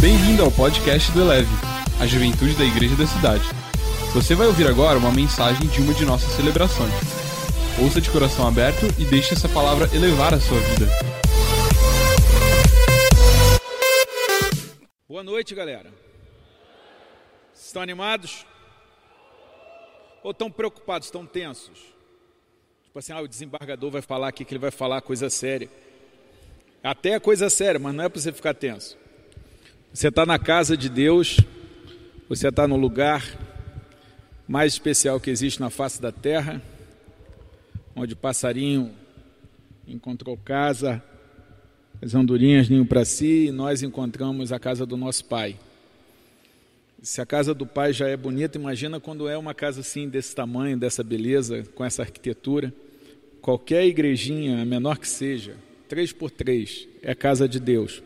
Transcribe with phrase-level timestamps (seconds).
[0.00, 1.50] Bem-vindo ao podcast do Eleve,
[2.00, 3.44] a juventude da igreja da cidade.
[4.14, 6.90] Você vai ouvir agora uma mensagem de uma de nossas celebrações.
[7.78, 10.86] Ouça de coração aberto e deixe essa palavra elevar a sua vida.
[15.06, 15.92] Boa noite, galera.
[17.54, 18.46] Estão animados?
[20.22, 21.78] Ou estão preocupados, estão tensos?
[22.84, 25.68] Tipo assim, ah, o desembargador vai falar aqui que ele vai falar coisa séria.
[26.82, 28.98] Até é coisa séria, mas não é para você ficar tenso.
[29.92, 31.40] Você está na casa de Deus,
[32.28, 33.24] você está no lugar
[34.46, 36.62] mais especial que existe na face da terra,
[37.96, 38.92] onde passarinho
[39.88, 41.02] encontrou casa,
[42.00, 45.56] as andorinhas ninho para si, e nós encontramos a casa do nosso Pai.
[47.02, 50.32] Se a casa do Pai já é bonita, imagina quando é uma casa assim, desse
[50.36, 52.72] tamanho, dessa beleza, com essa arquitetura.
[53.42, 55.56] Qualquer igrejinha, a menor que seja,
[55.88, 58.00] três por três, é casa de Deus.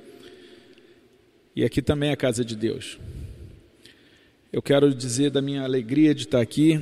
[1.56, 2.98] E aqui também é a casa de Deus.
[4.52, 6.80] Eu quero dizer da minha alegria de estar aqui.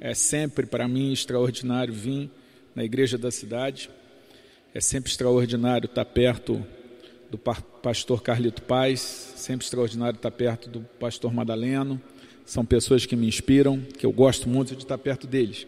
[0.00, 2.30] É sempre para mim extraordinário vir
[2.74, 3.90] na igreja da cidade.
[4.72, 6.64] É sempre extraordinário estar perto
[7.30, 9.00] do pastor Carlito Paz,
[9.36, 12.00] sempre extraordinário estar perto do pastor Madaleno.
[12.46, 15.66] São pessoas que me inspiram, que eu gosto muito de estar perto deles.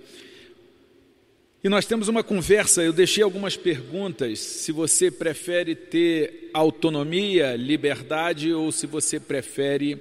[1.64, 8.52] E nós temos uma conversa, eu deixei algumas perguntas, se você prefere ter autonomia, liberdade
[8.52, 9.96] ou se você prefere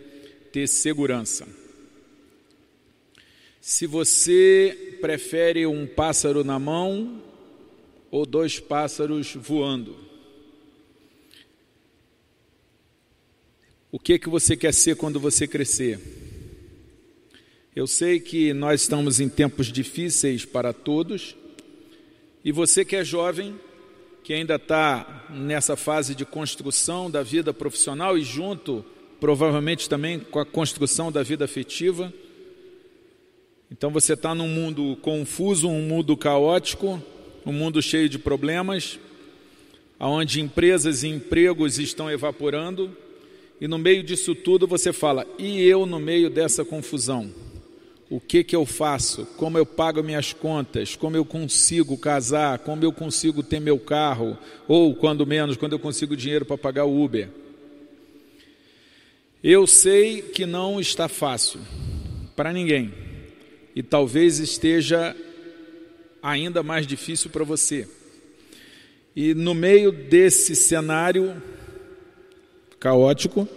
[0.51, 1.47] ter segurança.
[3.59, 7.21] Se você prefere um pássaro na mão
[8.11, 9.97] ou dois pássaros voando.
[13.91, 15.99] O que que você quer ser quando você crescer?
[17.75, 21.35] Eu sei que nós estamos em tempos difíceis para todos.
[22.45, 23.59] E você que é jovem,
[24.23, 28.85] que ainda está nessa fase de construção da vida profissional e junto,
[29.19, 32.13] provavelmente também com a construção da vida afetiva.
[33.71, 37.01] Então você está num mundo confuso, um mundo caótico,
[37.43, 38.99] um mundo cheio de problemas,
[39.99, 42.95] onde empresas e empregos estão evaporando
[43.59, 47.31] e no meio disso tudo você fala: e eu no meio dessa confusão?
[48.09, 49.25] O que que eu faço?
[49.37, 50.95] Como eu pago minhas contas?
[50.95, 52.59] Como eu consigo casar?
[52.59, 54.37] Como eu consigo ter meu carro?
[54.67, 57.29] Ou, quando menos, quando eu consigo dinheiro para pagar o Uber?
[59.43, 61.59] Eu sei que não está fácil
[62.35, 62.93] para ninguém
[63.75, 65.15] e talvez esteja
[66.21, 67.87] ainda mais difícil para você.
[69.15, 71.41] E no meio desse cenário
[72.79, 73.47] caótico,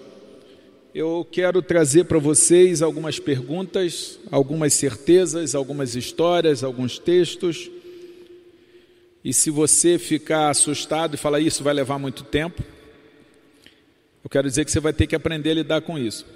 [0.98, 7.70] eu quero trazer para vocês algumas perguntas, algumas certezas, algumas histórias, alguns textos.
[9.25, 12.64] E se você ficar assustado e falar isso vai levar muito tempo,
[14.25, 16.26] eu quero dizer que você vai ter que aprender a lidar com isso.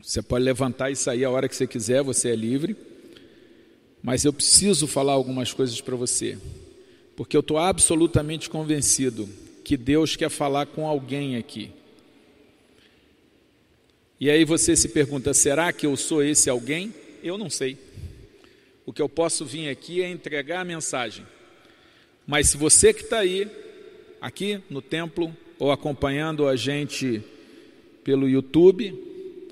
[0.00, 2.76] Você pode levantar e sair a hora que você quiser, você é livre.
[4.04, 6.38] Mas eu preciso falar algumas coisas para você,
[7.16, 9.28] porque eu estou absolutamente convencido
[9.64, 11.72] que Deus quer falar com alguém aqui.
[14.24, 16.94] E aí você se pergunta: será que eu sou esse alguém?
[17.22, 17.76] Eu não sei.
[18.86, 21.26] O que eu posso vir aqui é entregar a mensagem.
[22.26, 23.46] Mas se você que está aí,
[24.22, 27.22] aqui no templo, ou acompanhando a gente
[28.02, 28.98] pelo YouTube,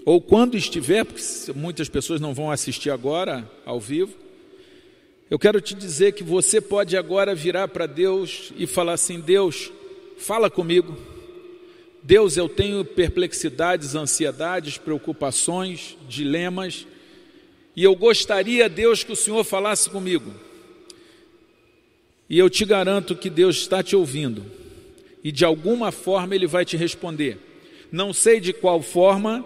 [0.07, 1.23] ou quando estiver, porque
[1.55, 4.17] muitas pessoas não vão assistir agora ao vivo,
[5.31, 9.71] eu quero te dizer que você pode agora virar para Deus e falar assim: Deus,
[10.17, 11.12] fala comigo.
[12.03, 16.87] Deus, eu tenho perplexidades, ansiedades, preocupações, dilemas,
[17.77, 20.35] e eu gostaria, Deus, que o Senhor falasse comigo.
[22.29, 24.45] E eu te garanto que Deus está te ouvindo,
[25.23, 27.39] e de alguma forma Ele vai te responder.
[27.93, 29.45] Não sei de qual forma,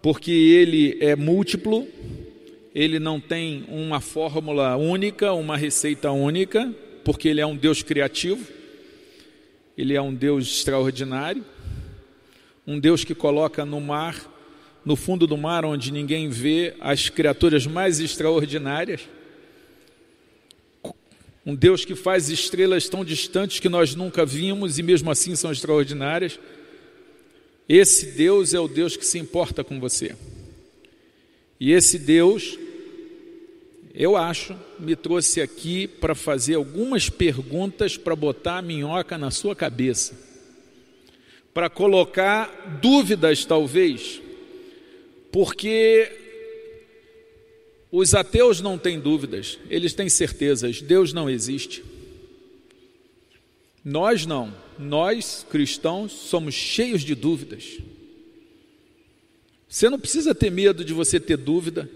[0.00, 1.86] porque Ele é múltiplo,
[2.74, 6.74] Ele não tem uma fórmula única, uma receita única,
[7.04, 8.57] porque Ele é um Deus criativo.
[9.78, 11.44] Ele é um Deus extraordinário,
[12.66, 14.28] um Deus que coloca no mar,
[14.84, 19.08] no fundo do mar, onde ninguém vê, as criaturas mais extraordinárias.
[21.46, 25.52] Um Deus que faz estrelas tão distantes que nós nunca vimos e mesmo assim são
[25.52, 26.40] extraordinárias.
[27.68, 30.16] Esse Deus é o Deus que se importa com você.
[31.60, 32.58] E esse Deus
[34.00, 39.56] eu acho, me trouxe aqui para fazer algumas perguntas para botar a minhoca na sua
[39.56, 40.16] cabeça,
[41.52, 44.20] para colocar dúvidas, talvez,
[45.32, 46.12] porque
[47.90, 51.82] os ateus não têm dúvidas, eles têm certezas, Deus não existe.
[53.84, 57.78] Nós não, nós, cristãos, somos cheios de dúvidas.
[59.68, 61.90] Você não precisa ter medo de você ter dúvida,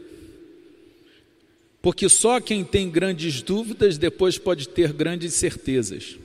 [1.82, 6.16] porque só quem tem grandes dúvidas depois pode ter grandes certezas.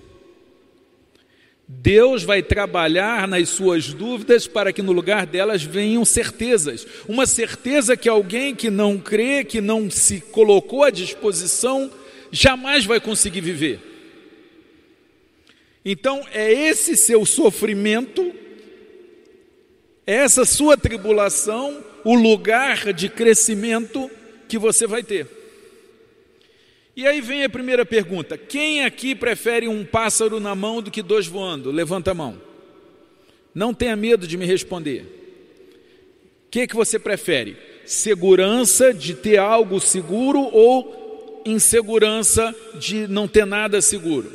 [1.68, 6.88] Deus vai trabalhar nas suas dúvidas para que no lugar delas venham certezas.
[7.10, 11.92] Uma certeza que alguém que não crê, que não se colocou à disposição,
[12.32, 13.82] jamais vai conseguir viver.
[15.84, 18.34] Então, é esse seu sofrimento,
[20.06, 24.10] é essa sua tribulação, o lugar de crescimento
[24.48, 25.37] que você vai ter.
[26.98, 31.04] E aí vem a primeira pergunta: quem aqui prefere um pássaro na mão do que
[31.04, 31.70] dois voando?
[31.70, 32.42] Levanta a mão.
[33.54, 35.04] Não tenha medo de me responder.
[36.48, 37.56] O que, que você prefere?
[37.86, 44.32] Segurança de ter algo seguro ou insegurança de não ter nada seguro?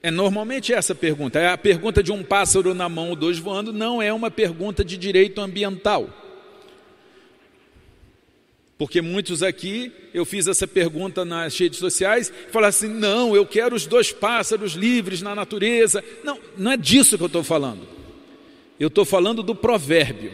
[0.00, 1.40] É normalmente essa pergunta.
[1.40, 4.96] É a pergunta de um pássaro na mão, dois voando, não é uma pergunta de
[4.96, 6.23] direito ambiental.
[8.76, 13.76] Porque muitos aqui, eu fiz essa pergunta nas redes sociais, falaram assim: não, eu quero
[13.76, 16.02] os dois pássaros livres na natureza.
[16.24, 17.86] Não, não é disso que eu estou falando.
[18.78, 20.32] Eu estou falando do provérbio.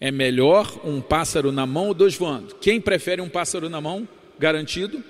[0.00, 2.54] É melhor um pássaro na mão ou dois voando.
[2.54, 4.08] Quem prefere um pássaro na mão,
[4.38, 5.04] garantido?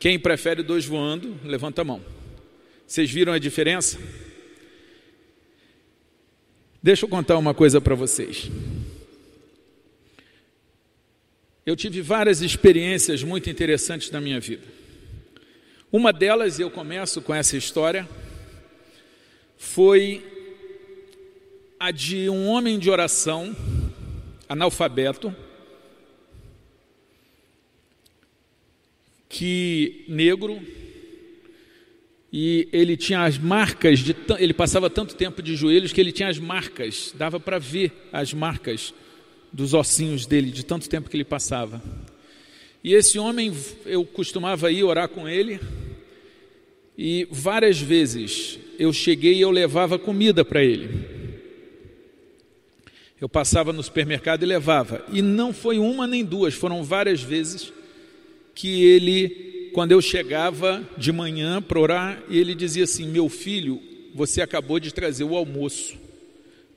[0.00, 2.00] Quem prefere dois voando, levanta a mão.
[2.84, 4.00] Vocês viram a diferença?
[6.82, 8.50] Deixa eu contar uma coisa para vocês.
[11.64, 14.66] Eu tive várias experiências muito interessantes na minha vida.
[15.92, 18.08] Uma delas, e eu começo com essa história,
[19.58, 20.24] foi
[21.78, 23.54] a de um homem de oração,
[24.48, 25.34] analfabeto,
[29.28, 30.60] que negro,
[32.32, 36.28] e ele tinha as marcas de ele passava tanto tempo de joelhos que ele tinha
[36.28, 38.94] as marcas, dava para ver as marcas
[39.52, 41.82] dos ossinhos dele, de tanto tempo que ele passava.
[42.82, 43.52] E esse homem,
[43.84, 45.60] eu costumava ir orar com ele,
[46.96, 51.20] e várias vezes eu cheguei e eu levava comida para ele.
[53.20, 55.04] Eu passava no supermercado e levava.
[55.12, 57.70] E não foi uma nem duas, foram várias vezes
[58.54, 63.80] que ele, quando eu chegava de manhã para orar, ele dizia assim: Meu filho,
[64.14, 65.98] você acabou de trazer o almoço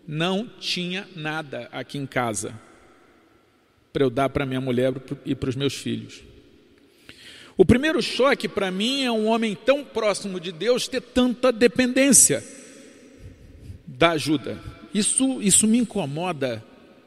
[0.08, 2.60] não tinha nada aqui em casa
[3.92, 4.94] para eu dar para minha mulher
[5.26, 6.22] e para os meus filhos.
[7.56, 12.44] O primeiro choque para mim é um homem tão próximo de Deus ter tanta dependência
[13.86, 14.60] da ajuda.
[14.92, 16.64] Isso, isso me incomoda,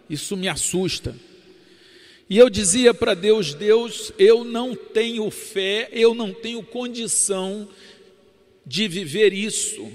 [0.08, 1.16] isso me assusta.
[2.30, 7.68] E eu dizia para Deus: Deus, eu não tenho fé, eu não tenho condição
[8.64, 9.90] de viver isso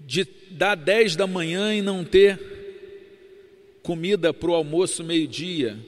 [0.00, 0.24] de
[0.56, 2.40] dar 10 da manhã e não ter
[3.82, 5.78] comida para o almoço meio-dia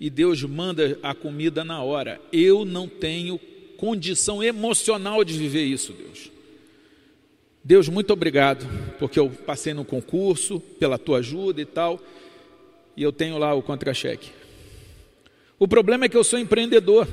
[0.00, 2.20] e Deus manda a comida na hora.
[2.32, 3.38] Eu não tenho
[3.76, 6.30] condição emocional de viver isso, Deus.
[7.62, 8.66] Deus, muito obrigado,
[8.98, 12.00] porque eu passei no concurso, pela tua ajuda e tal,
[12.96, 14.30] e eu tenho lá o contra-cheque.
[15.58, 17.06] O problema é que eu sou empreendedor.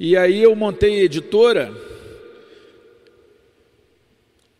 [0.00, 1.72] E aí eu montei editora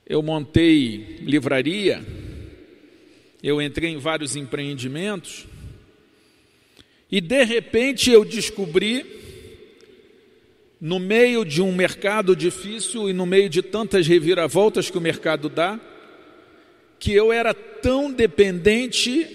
[0.06, 2.04] eu montei livraria,
[3.42, 5.46] eu entrei em vários empreendimentos,
[7.10, 9.04] e de repente eu descobri,
[10.80, 15.48] no meio de um mercado difícil e no meio de tantas reviravoltas que o mercado
[15.48, 15.80] dá,
[16.98, 19.26] que eu era tão dependente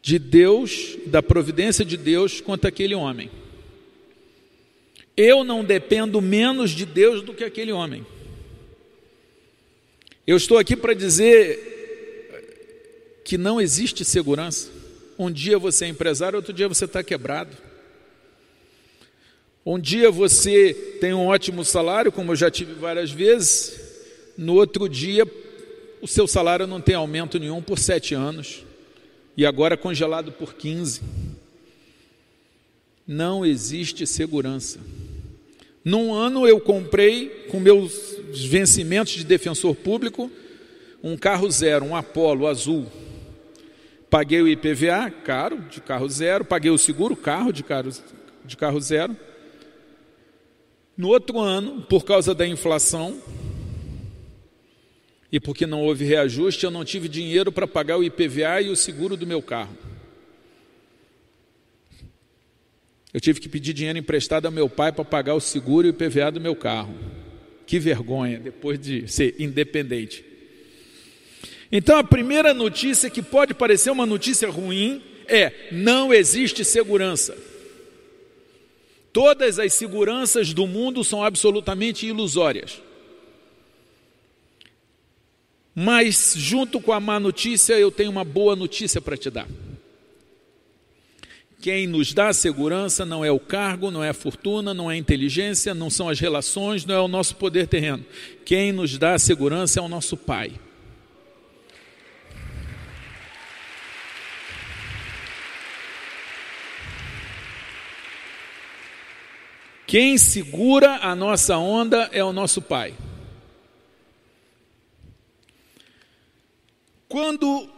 [0.00, 3.30] de Deus, da providência de Deus, quanto aquele homem.
[5.20, 8.06] Eu não dependo menos de Deus do que aquele homem.
[10.24, 11.58] Eu estou aqui para dizer
[13.24, 14.70] que não existe segurança.
[15.18, 17.50] Um dia você é empresário, outro dia você está quebrado.
[19.66, 23.76] Um dia você tem um ótimo salário, como eu já tive várias vezes,
[24.36, 25.26] no outro dia
[26.00, 28.64] o seu salário não tem aumento nenhum por sete anos,
[29.36, 31.02] e agora congelado por 15.
[33.04, 34.78] Não existe segurança.
[35.88, 40.30] Num ano eu comprei, com meus vencimentos de defensor público,
[41.02, 42.86] um carro zero, um Apollo azul.
[44.10, 46.44] Paguei o IPVA, caro, de carro zero.
[46.44, 47.90] Paguei o seguro, carro, de carro,
[48.44, 49.16] de carro zero.
[50.94, 53.16] No outro ano, por causa da inflação,
[55.32, 58.76] e porque não houve reajuste, eu não tive dinheiro para pagar o IPVA e o
[58.76, 59.74] seguro do meu carro.
[63.12, 65.94] Eu tive que pedir dinheiro emprestado ao meu pai para pagar o seguro e o
[65.94, 66.94] PVA do meu carro.
[67.66, 70.24] Que vergonha, depois de ser independente.
[71.70, 77.36] Então, a primeira notícia que pode parecer uma notícia ruim é: não existe segurança.
[79.12, 82.80] Todas as seguranças do mundo são absolutamente ilusórias.
[85.74, 89.46] Mas, junto com a má notícia, eu tenho uma boa notícia para te dar.
[91.60, 94.98] Quem nos dá segurança não é o cargo, não é a fortuna, não é a
[94.98, 98.04] inteligência, não são as relações, não é o nosso poder terreno.
[98.44, 100.52] Quem nos dá segurança é o nosso Pai.
[109.84, 112.94] Quem segura a nossa onda é o nosso Pai.
[117.08, 117.68] Quando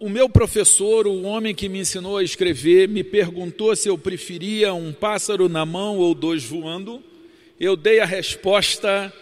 [0.00, 4.72] o meu professor, o homem que me ensinou a escrever, me perguntou se eu preferia
[4.72, 7.02] um pássaro na mão ou dois voando,
[7.58, 9.12] eu dei a resposta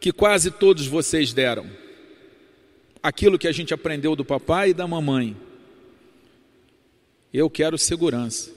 [0.00, 1.70] que quase todos vocês deram.
[3.02, 5.36] Aquilo que a gente aprendeu do papai e da mamãe.
[7.32, 8.50] Eu quero segurança.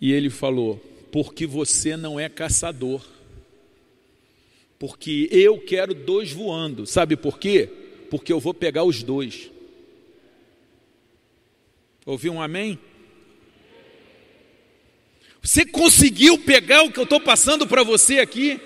[0.00, 0.76] E ele falou:
[1.12, 3.02] porque você não é caçador
[4.78, 6.86] porque eu quero dois voando.
[6.86, 7.68] Sabe por quê?
[8.10, 9.50] Porque eu vou pegar os dois.
[12.06, 12.78] Ouviu um amém?
[15.42, 18.60] Você conseguiu pegar o que eu estou passando para você aqui?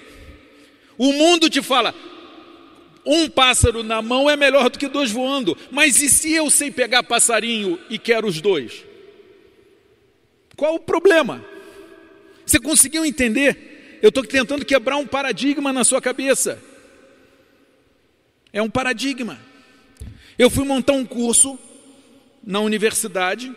[0.98, 1.94] O mundo te fala,
[3.04, 5.56] um pássaro na mão é melhor do que dois voando.
[5.70, 8.84] Mas e se eu sei pegar passarinho e quero os dois?
[10.56, 11.44] Qual o problema?
[12.44, 13.71] Você conseguiu entender?
[14.02, 16.60] Eu estou tentando quebrar um paradigma na sua cabeça.
[18.52, 19.38] É um paradigma.
[20.36, 21.56] Eu fui montar um curso
[22.44, 23.54] na universidade,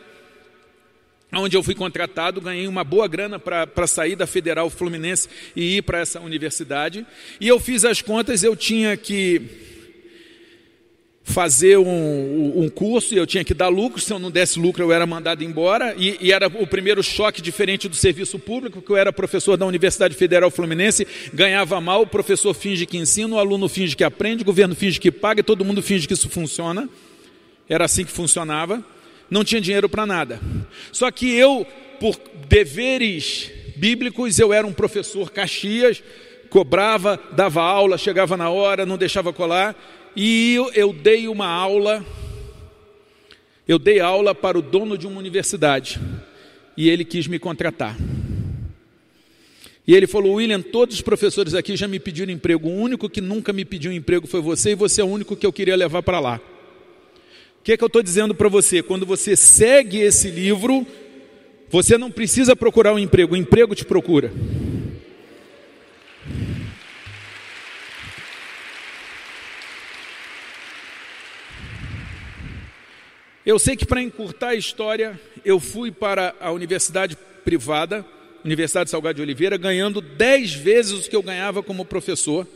[1.34, 5.82] onde eu fui contratado, ganhei uma boa grana para sair da Federal Fluminense e ir
[5.82, 7.06] para essa universidade.
[7.42, 9.75] E eu fiz as contas, eu tinha que
[11.28, 14.84] fazer um, um, curso e eu tinha que dar lucro, se eu não desse lucro
[14.84, 18.92] eu era mandado embora, e, e, era o primeiro choque diferente do serviço público, porque
[18.92, 23.40] eu era professor da Universidade Federal Fluminense, ganhava mal, o professor finge que ensina, o
[23.40, 26.30] aluno finge que aprende, o governo finge que paga, e todo mundo finge que isso
[26.30, 26.88] funciona,
[27.68, 28.86] era assim que funcionava,
[29.28, 30.40] não tinha dinheiro para nada.
[30.92, 31.66] Só que eu,
[32.00, 36.04] por deveres bíblicos, eu era um professor Caxias,
[36.52, 39.76] cobrava, dava aula, chegava na hora, não deixava colar,
[40.16, 42.06] e eu, eu dei uma aula,
[43.68, 46.00] eu dei aula para o dono de uma universidade,
[46.78, 47.98] e ele quis me contratar.
[49.88, 52.68] E ele falou: William, todos os professores aqui já me pediram emprego.
[52.68, 55.46] O único que nunca me pediu emprego foi você, e você é o único que
[55.46, 56.42] eu queria levar para lá.
[57.60, 58.82] O que é que eu estou dizendo para você?
[58.84, 60.86] Quando você segue esse livro,
[61.70, 64.32] você não precisa procurar um emprego, o emprego te procura.
[73.46, 78.04] Eu sei que para encurtar a história, eu fui para a universidade privada,
[78.44, 82.48] Universidade Salgado de Oliveira, ganhando dez vezes o que eu ganhava como professor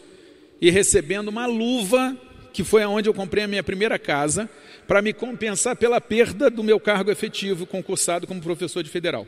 [0.60, 2.17] e recebendo uma luva,
[2.51, 4.50] que foi aonde eu comprei a minha primeira casa,
[4.88, 9.27] para me compensar pela perda do meu cargo efetivo concursado como professor de federal.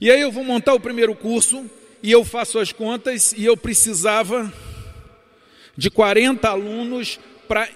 [0.00, 1.70] E aí eu vou montar o primeiro curso
[2.02, 4.52] e eu faço as contas e eu precisava
[5.76, 7.68] de 40 alunos para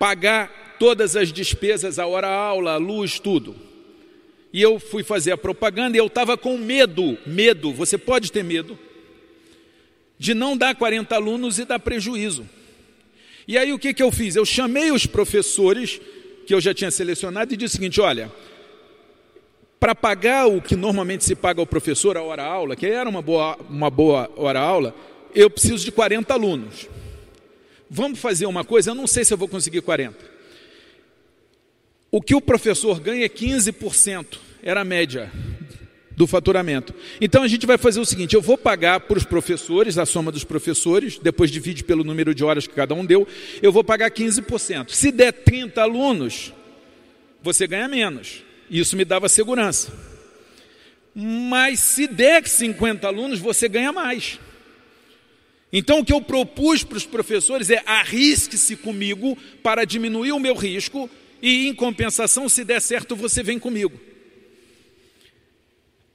[0.00, 3.54] pagar todas as despesas, a hora-aula, a luz, tudo.
[4.52, 8.42] E eu fui fazer a propaganda e eu estava com medo, medo, você pode ter
[8.42, 8.78] medo,
[10.18, 12.48] de não dar 40 alunos e dar prejuízo.
[13.46, 14.36] E aí o que, que eu fiz?
[14.36, 16.00] Eu chamei os professores
[16.46, 18.32] que eu já tinha selecionado e disse o seguinte: olha,
[19.78, 23.56] para pagar o que normalmente se paga ao professor a hora-aula, que era uma boa,
[23.68, 24.94] uma boa hora-aula,
[25.34, 26.88] eu preciso de 40 alunos.
[27.90, 30.37] Vamos fazer uma coisa, eu não sei se eu vou conseguir 40.
[32.10, 35.30] O que o professor ganha é 15%, era a média
[36.18, 36.92] do faturamento.
[37.20, 40.32] Então a gente vai fazer o seguinte: eu vou pagar para os professores, a soma
[40.32, 43.26] dos professores, depois divide pelo número de horas que cada um deu,
[43.62, 44.90] eu vou pagar 15%.
[44.90, 46.52] Se der 30 alunos,
[47.42, 48.42] você ganha menos.
[48.70, 49.92] Isso me dava segurança.
[51.14, 54.38] Mas se der 50 alunos, você ganha mais.
[55.72, 60.54] Então o que eu propus para os professores é arrisque-se comigo para diminuir o meu
[60.54, 61.08] risco
[61.40, 63.98] e em compensação, se der certo, você vem comigo.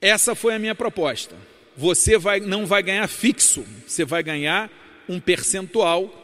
[0.01, 1.36] Essa foi a minha proposta.
[1.77, 4.70] Você vai, não vai ganhar fixo, você vai ganhar
[5.08, 6.20] um percentual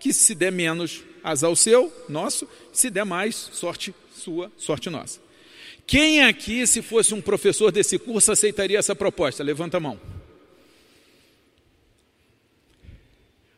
[0.00, 5.20] que se der menos, azar o seu, nosso, se der mais, sorte sua, sorte nossa.
[5.86, 9.42] Quem aqui, se fosse um professor desse curso, aceitaria essa proposta?
[9.42, 10.00] Levanta a mão.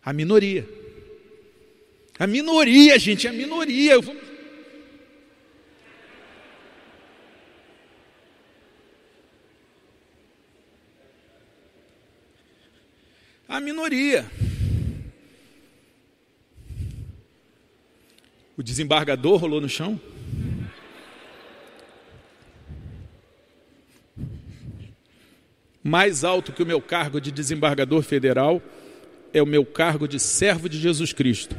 [0.05, 0.69] A minoria.
[2.19, 3.95] A minoria, gente, a minoria.
[13.55, 14.29] A minoria.
[18.57, 20.01] O desembargador rolou no chão.
[25.85, 28.61] Mais alto que o meu cargo de desembargador federal
[29.33, 31.57] é o meu cargo de servo de Jesus Cristo.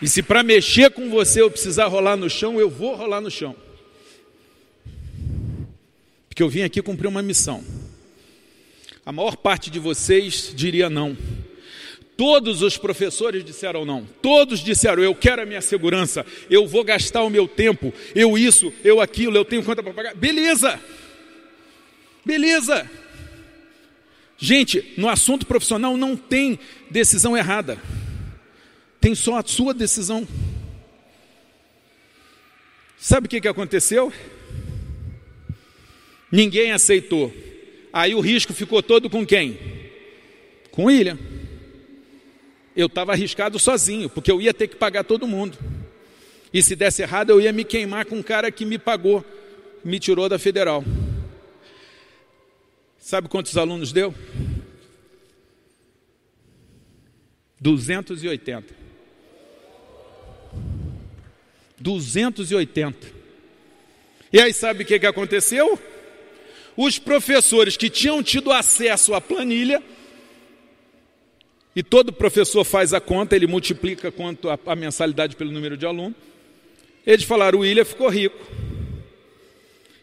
[0.00, 3.30] E se para mexer com você eu precisar rolar no chão, eu vou rolar no
[3.30, 3.56] chão.
[6.28, 7.64] Porque eu vim aqui cumprir uma missão.
[9.04, 11.16] A maior parte de vocês diria não.
[12.16, 14.06] Todos os professores disseram não.
[14.20, 18.72] Todos disseram: eu quero a minha segurança, eu vou gastar o meu tempo, eu isso,
[18.82, 20.14] eu aquilo, eu tenho conta para pagar.
[20.14, 20.80] Beleza,
[22.24, 22.90] beleza.
[24.38, 26.58] Gente, no assunto profissional não tem
[26.90, 27.78] decisão errada,
[29.06, 30.26] tem só a sua decisão.
[32.98, 34.12] Sabe o que, que aconteceu?
[36.28, 37.32] Ninguém aceitou.
[37.92, 39.60] Aí o risco ficou todo com quem?
[40.72, 41.16] Com William
[42.74, 45.56] eu estava arriscado sozinho, porque eu ia ter que pagar todo mundo.
[46.52, 49.24] E se desse errado, eu ia me queimar com um cara que me pagou,
[49.84, 50.82] me tirou da federal.
[52.98, 54.12] Sabe quantos alunos deu?
[57.60, 58.85] 280.
[61.78, 63.14] 280.
[64.32, 65.78] E aí sabe o que, que aconteceu?
[66.76, 69.82] Os professores que tinham tido acesso à planilha
[71.74, 75.84] e todo professor faz a conta, ele multiplica quanto a, a mensalidade pelo número de
[75.84, 76.16] alunos.
[77.06, 78.38] Eles falaram, o William ficou rico.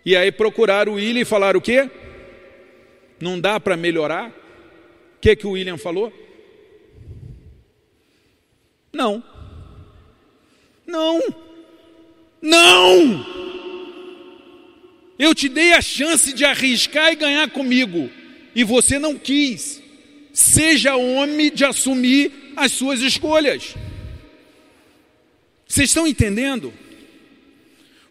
[0.05, 1.89] E aí procuraram o William e falaram o quê?
[3.19, 4.29] Não dá para melhorar?
[4.29, 6.13] O que, que o William falou?
[8.91, 9.23] Não.
[10.85, 11.21] Não.
[12.43, 13.25] Não!
[15.17, 18.09] Eu te dei a chance de arriscar e ganhar comigo.
[18.53, 19.81] E você não quis
[20.33, 23.75] seja homem de assumir as suas escolhas.
[25.67, 26.73] Vocês estão entendendo?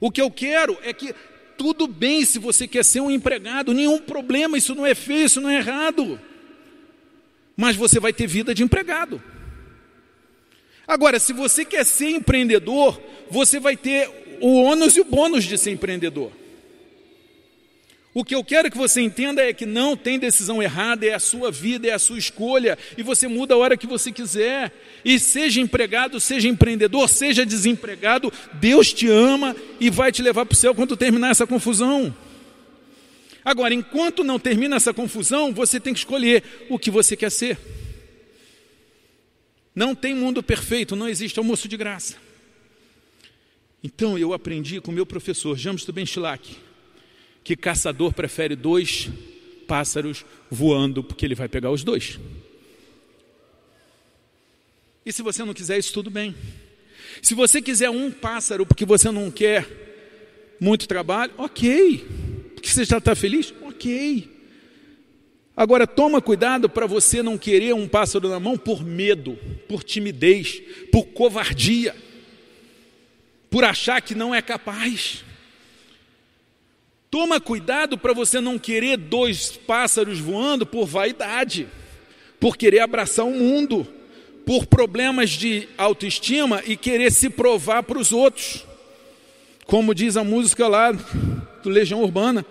[0.01, 1.15] O que eu quero é que
[1.59, 5.41] tudo bem se você quer ser um empregado, nenhum problema, isso não é feio, isso
[5.41, 6.19] não é errado.
[7.57, 9.23] Mas você vai ter vida de empregado.
[10.87, 15.57] Agora, se você quer ser empreendedor, você vai ter o ônus e o bônus de
[15.57, 16.33] ser empreendedor.
[18.13, 21.19] O que eu quero que você entenda é que não tem decisão errada, é a
[21.19, 24.71] sua vida, é a sua escolha, e você muda a hora que você quiser.
[25.03, 30.53] E seja empregado, seja empreendedor, seja desempregado, Deus te ama e vai te levar para
[30.53, 32.15] o céu quando terminar essa confusão.
[33.43, 37.59] Agora, enquanto não termina essa confusão, você tem que escolher o que você quer ser.
[39.75, 42.22] Não tem mundo perfeito, não existe almoço de graça.
[43.83, 46.57] Então eu aprendi com meu professor, James Tubenchilak,
[47.43, 49.11] que caçador prefere dois
[49.67, 52.19] pássaros voando porque ele vai pegar os dois.
[55.05, 56.35] E se você não quiser isso, tudo bem.
[57.21, 59.67] Se você quiser um pássaro porque você não quer
[60.61, 62.07] muito trabalho, ok.
[62.55, 64.31] Porque você já está feliz, ok.
[65.57, 69.37] Agora toma cuidado para você não querer um pássaro na mão por medo,
[69.69, 71.95] por timidez, por covardia,
[73.53, 75.23] por achar que não é capaz.
[77.11, 81.69] Toma cuidado para você não querer dois pássaros voando por vaidade,
[82.41, 83.87] por querer abraçar o mundo,
[84.47, 88.65] por problemas de autoestima e querer se provar para os outros.
[89.67, 92.47] Como diz a música lá do Legião Urbana,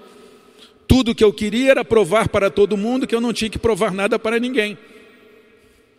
[0.88, 3.92] tudo que eu queria era provar para todo mundo que eu não tinha que provar
[3.92, 4.78] nada para ninguém.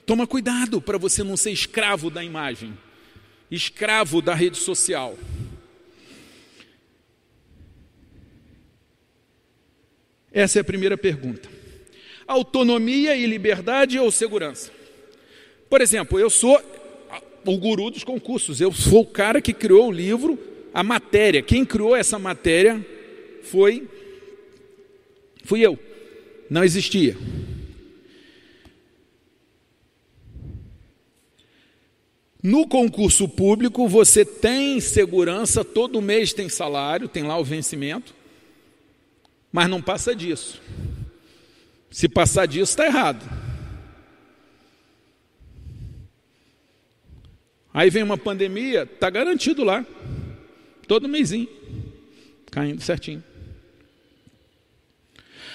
[0.07, 2.73] Toma cuidado para você não ser escravo da imagem,
[3.55, 5.17] escravo da rede social.
[10.33, 11.49] Essa é a primeira pergunta.
[12.27, 14.71] Autonomia e liberdade ou segurança?
[15.69, 16.61] Por exemplo, eu sou
[17.45, 20.39] o guru dos concursos, eu sou o cara que criou o livro,
[20.73, 21.43] a matéria.
[21.43, 22.85] Quem criou essa matéria
[23.43, 23.87] foi
[25.45, 25.79] fui eu.
[26.49, 27.17] Não existia.
[32.43, 38.15] No concurso público, você tem segurança, todo mês tem salário, tem lá o vencimento
[39.53, 40.61] mas não passa disso.
[41.91, 43.23] Se passar disso, está errado.
[47.75, 49.85] Aí vem uma pandemia, está garantido lá,
[50.89, 51.49] todo mêsinho,
[52.51, 53.23] caindo certinho.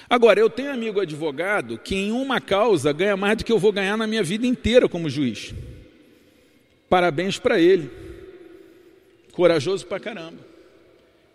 [0.10, 3.74] Agora, eu tenho amigo advogado que em uma causa ganha mais do que eu vou
[3.74, 5.54] ganhar na minha vida inteira como juiz.
[6.90, 7.90] Parabéns para ele.
[9.32, 10.40] Corajoso pra caramba.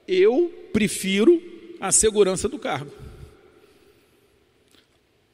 [0.09, 1.41] Eu prefiro
[1.81, 2.93] a segurança do cargo.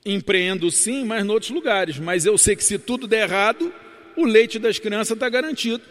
[0.05, 1.99] Empreendo sim, mas em outros lugares.
[1.99, 3.73] Mas eu sei que se tudo der errado,
[4.17, 5.83] o leite das crianças está garantido.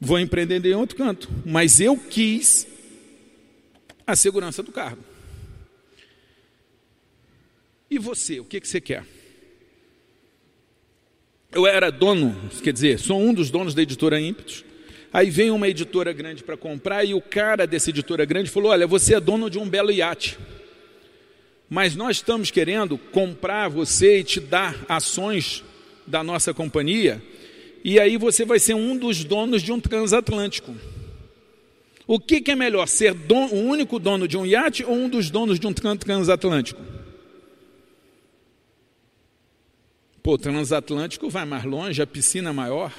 [0.00, 1.28] Vou empreender em outro canto.
[1.44, 2.66] Mas eu quis
[4.06, 5.04] a segurança do cargo.
[7.90, 9.04] E você, o que, que você quer?
[11.52, 14.64] Eu era dono, quer dizer, sou um dos donos da editora Ímpetos.
[15.12, 18.86] Aí vem uma editora grande para comprar e o cara dessa editora grande falou: Olha,
[18.86, 20.38] você é dono de um belo iate.
[21.68, 25.64] Mas nós estamos querendo comprar você e te dar ações
[26.06, 27.22] da nossa companhia,
[27.82, 30.74] e aí você vai ser um dos donos de um transatlântico.
[32.06, 35.08] O que, que é melhor, ser don, o único dono de um iate ou um
[35.08, 36.80] dos donos de um transatlântico?
[40.30, 42.94] Pô, transatlântico vai mais longe, a piscina é maior.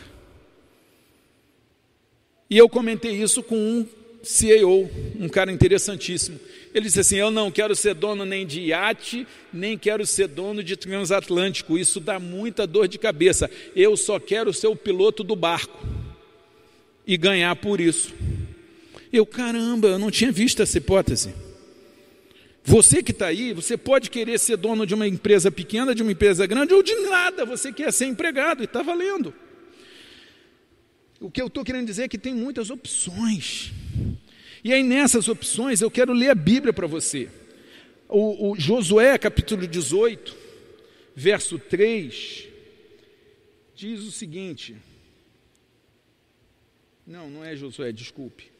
[2.49, 3.87] E eu comentei isso com um
[4.21, 6.37] CEO, um cara interessantíssimo.
[6.73, 10.61] Ele disse assim: Eu não quero ser dono nem de iate, nem quero ser dono
[10.61, 11.77] de transatlântico.
[11.77, 13.49] Isso dá muita dor de cabeça.
[13.73, 15.87] Eu só quero ser o piloto do barco
[17.07, 18.13] e ganhar por isso.
[19.09, 21.33] Eu, caramba, eu não tinha visto essa hipótese.
[22.63, 26.11] Você que está aí, você pode querer ser dono de uma empresa pequena, de uma
[26.11, 29.33] empresa grande, ou de nada, você quer ser empregado, e está valendo.
[31.19, 33.71] O que eu estou querendo dizer é que tem muitas opções.
[34.63, 37.29] E aí, nessas opções, eu quero ler a Bíblia para você.
[38.07, 40.35] O, o Josué, capítulo 18,
[41.15, 42.47] verso 3,
[43.75, 44.75] diz o seguinte.
[47.07, 48.50] Não, não é Josué, desculpe.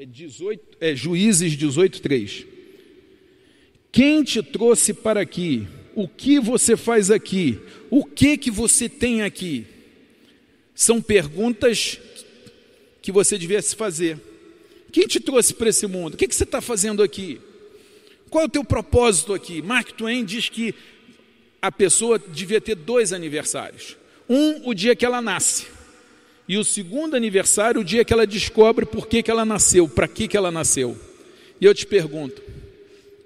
[0.00, 2.46] É, 18, é Juízes 18, 3.
[3.92, 5.68] Quem te trouxe para aqui?
[5.94, 7.58] O que você faz aqui?
[7.90, 9.66] O que que você tem aqui?
[10.74, 12.00] São perguntas
[13.02, 14.18] que você devia se fazer.
[14.90, 16.14] Quem te trouxe para esse mundo?
[16.14, 17.38] O que, que você está fazendo aqui?
[18.30, 19.60] Qual é o teu propósito aqui?
[19.60, 20.74] Mark Twain diz que
[21.60, 23.98] a pessoa devia ter dois aniversários.
[24.26, 25.66] Um, o dia que ela nasce
[26.50, 30.08] e o segundo aniversário, o dia que ela descobre por que, que ela nasceu, para
[30.08, 30.98] que, que ela nasceu.
[31.60, 32.42] E eu te pergunto,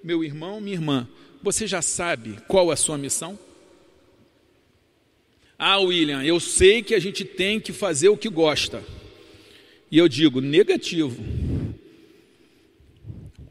[0.02, 1.08] meu irmão, minha irmã,
[1.42, 3.38] você já sabe qual é a sua missão?
[5.58, 8.84] Ah, William, eu sei que a gente tem que fazer o que gosta.
[9.90, 11.16] E eu digo, negativo.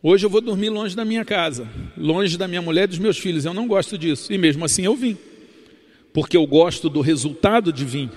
[0.04, 3.18] Hoje eu vou dormir longe da minha casa, longe da minha mulher e dos meus
[3.18, 3.44] filhos.
[3.44, 4.32] Eu não gosto disso.
[4.32, 5.18] E mesmo assim eu vim.
[6.14, 8.12] Porque eu gosto do resultado de vir.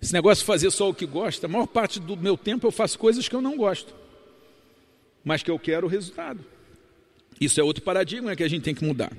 [0.00, 2.70] Esse negócio de fazer só o que gosta, a maior parte do meu tempo eu
[2.70, 3.92] faço coisas que eu não gosto,
[5.24, 6.44] mas que eu quero o resultado.
[7.40, 9.12] Isso é outro paradigma que a gente tem que mudar.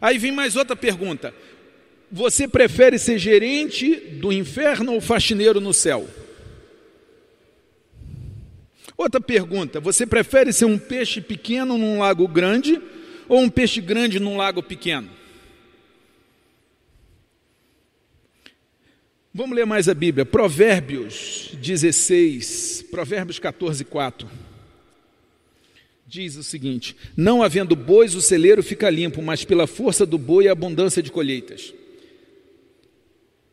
[0.00, 1.34] Aí vem mais outra pergunta:
[2.10, 6.08] você prefere ser gerente do inferno ou faxineiro no céu?
[8.96, 12.80] Outra pergunta: você prefere ser um peixe pequeno num lago grande
[13.28, 15.08] ou um peixe grande num lago pequeno?
[19.34, 20.26] Vamos ler mais a Bíblia.
[20.26, 24.28] Provérbios 16, Provérbios 14, 4.
[26.06, 30.48] Diz o seguinte: Não havendo bois, o celeiro fica limpo, mas pela força do boi
[30.48, 31.72] a abundância de colheitas.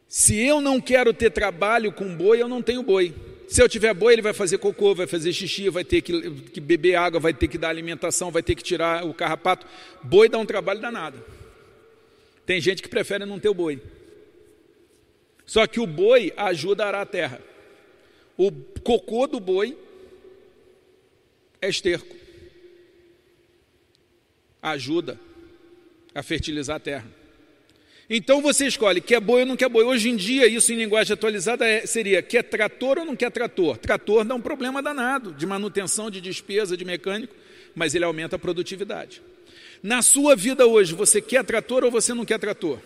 [0.06, 3.14] Se eu não quero ter trabalho com boi, eu não tenho boi.
[3.48, 6.60] Se eu tiver boi, ele vai fazer cocô, vai fazer xixi, vai ter que, que
[6.60, 9.66] beber água, vai ter que dar alimentação, vai ter que tirar o carrapato.
[10.04, 11.24] Boi dá um trabalho danado.
[12.46, 13.80] Tem gente que prefere não ter o boi.
[15.50, 17.42] Só que o boi ajuda a arar a terra.
[18.38, 18.52] O
[18.84, 19.76] cocô do boi
[21.60, 22.16] é esterco.
[24.62, 25.20] Ajuda
[26.14, 27.12] a fertilizar a terra.
[28.08, 29.84] Então você escolhe, quer boi ou não quer boi.
[29.84, 33.76] Hoje em dia, isso em linguagem atualizada é, seria, quer trator ou não quer trator?
[33.76, 37.36] Trator dá um problema danado de manutenção, de despesa, de mecânico,
[37.74, 39.20] mas ele aumenta a produtividade.
[39.82, 42.80] Na sua vida hoje, você quer trator ou você não quer trator?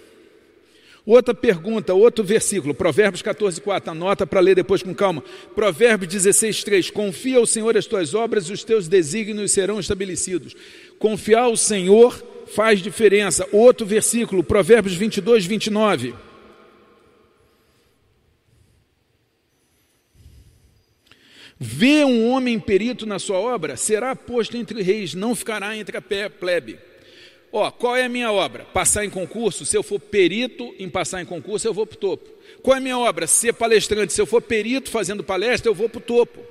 [1.05, 5.21] Outra pergunta, outro versículo, Provérbios 14, 4, anota para ler depois com calma.
[5.53, 10.55] Provérbios 16, 3, confia ao Senhor as tuas obras e os teus desígnios serão estabelecidos.
[10.97, 13.45] Confiar ao Senhor faz diferença.
[13.51, 16.13] Outro versículo, Provérbios 22, 29.
[21.59, 26.29] Vê um homem perito na sua obra, será posto entre reis, não ficará entre a
[26.29, 26.79] plebe.
[27.55, 28.65] Ó, qual é a minha obra?
[28.65, 29.63] Passar em concurso.
[29.63, 32.27] Se eu for perito em passar em concurso, eu vou para o topo.
[32.63, 33.27] Qual é a minha obra?
[33.27, 34.11] Ser palestrante.
[34.11, 36.43] Se eu for perito fazendo palestra, eu vou para o topo.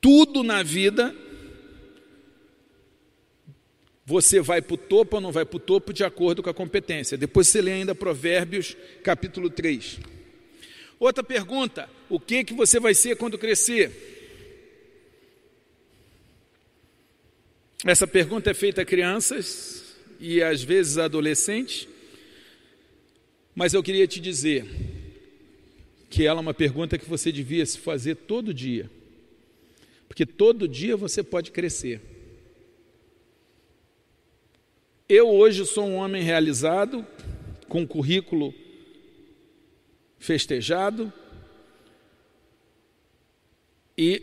[0.00, 1.14] Tudo na vida,
[4.04, 6.54] você vai para o topo ou não vai para o topo de acordo com a
[6.54, 7.16] competência.
[7.16, 10.00] Depois você lê ainda Provérbios, capítulo 3.
[10.98, 14.19] Outra pergunta: o que, que você vai ser quando crescer?
[17.86, 21.88] Essa pergunta é feita a crianças e às vezes a adolescentes,
[23.54, 24.66] mas eu queria te dizer
[26.10, 28.90] que ela é uma pergunta que você devia se fazer todo dia,
[30.06, 32.02] porque todo dia você pode crescer.
[35.08, 37.06] Eu hoje sou um homem realizado,
[37.66, 38.52] com currículo
[40.18, 41.10] festejado,
[43.96, 44.22] e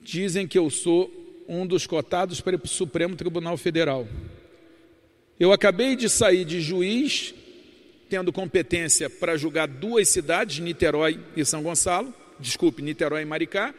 [0.00, 1.15] dizem que eu sou
[1.48, 4.06] um dos cotados para o Supremo Tribunal Federal.
[5.38, 7.34] Eu acabei de sair de juiz,
[8.08, 13.74] tendo competência para julgar duas cidades, Niterói e São Gonçalo, desculpe, Niterói e Maricá,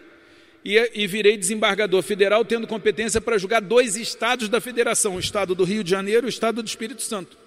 [0.64, 5.56] e, e virei desembargador federal, tendo competência para julgar dois estados da federação, o estado
[5.56, 7.38] do Rio de Janeiro e o estado do Espírito Santo.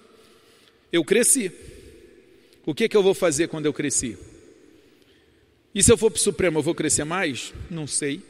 [0.91, 1.51] Eu cresci.
[2.65, 4.17] O que, que eu vou fazer quando eu cresci?
[5.73, 7.53] E se eu for para o Supremo, eu vou crescer mais?
[7.69, 8.21] Não sei.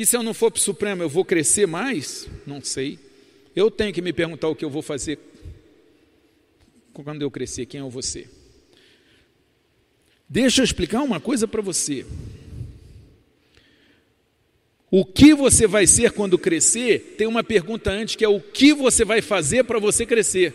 [0.00, 2.26] E se eu não for para o Supremo, eu vou crescer mais?
[2.46, 2.98] Não sei.
[3.54, 5.18] Eu tenho que me perguntar o que eu vou fazer
[6.94, 8.30] quando eu crescer, quem vou ser.
[10.26, 12.06] Deixa eu explicar uma coisa para você.
[14.90, 17.16] O que você vai ser quando crescer?
[17.18, 20.54] Tem uma pergunta antes que é o que você vai fazer para você crescer.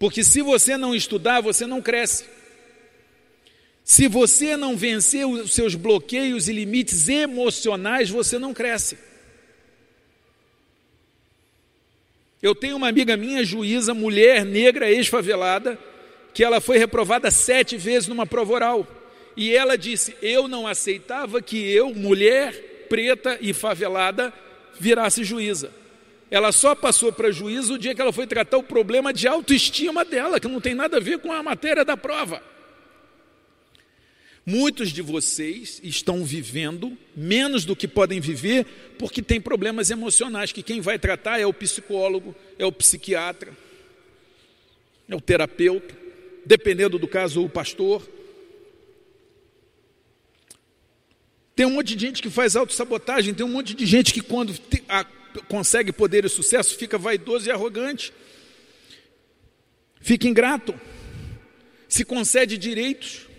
[0.00, 2.24] Porque se você não estudar, você não cresce.
[3.84, 8.96] Se você não vencer os seus bloqueios e limites emocionais, você não cresce.
[12.42, 15.78] Eu tenho uma amiga minha, juíza, mulher negra, ex-favelada,
[16.32, 18.86] que ela foi reprovada sete vezes numa prova oral.
[19.36, 24.32] E ela disse: Eu não aceitava que eu, mulher preta e favelada,
[24.80, 25.70] virasse juíza.
[26.30, 30.04] Ela só passou para juízo o dia que ela foi tratar o problema de autoestima
[30.04, 32.53] dela, que não tem nada a ver com a matéria da prova.
[34.46, 38.66] Muitos de vocês estão vivendo menos do que podem viver
[38.98, 43.56] porque tem problemas emocionais que quem vai tratar é o psicólogo, é o psiquiatra,
[45.08, 45.96] é o terapeuta,
[46.44, 48.06] dependendo do caso, o pastor.
[51.56, 54.52] Tem um monte de gente que faz autossabotagem, tem um monte de gente que quando
[54.52, 55.04] te, a,
[55.48, 58.12] consegue poder e sucesso fica vaidoso e arrogante,
[60.02, 60.78] fica ingrato,
[61.88, 63.32] se concede direitos.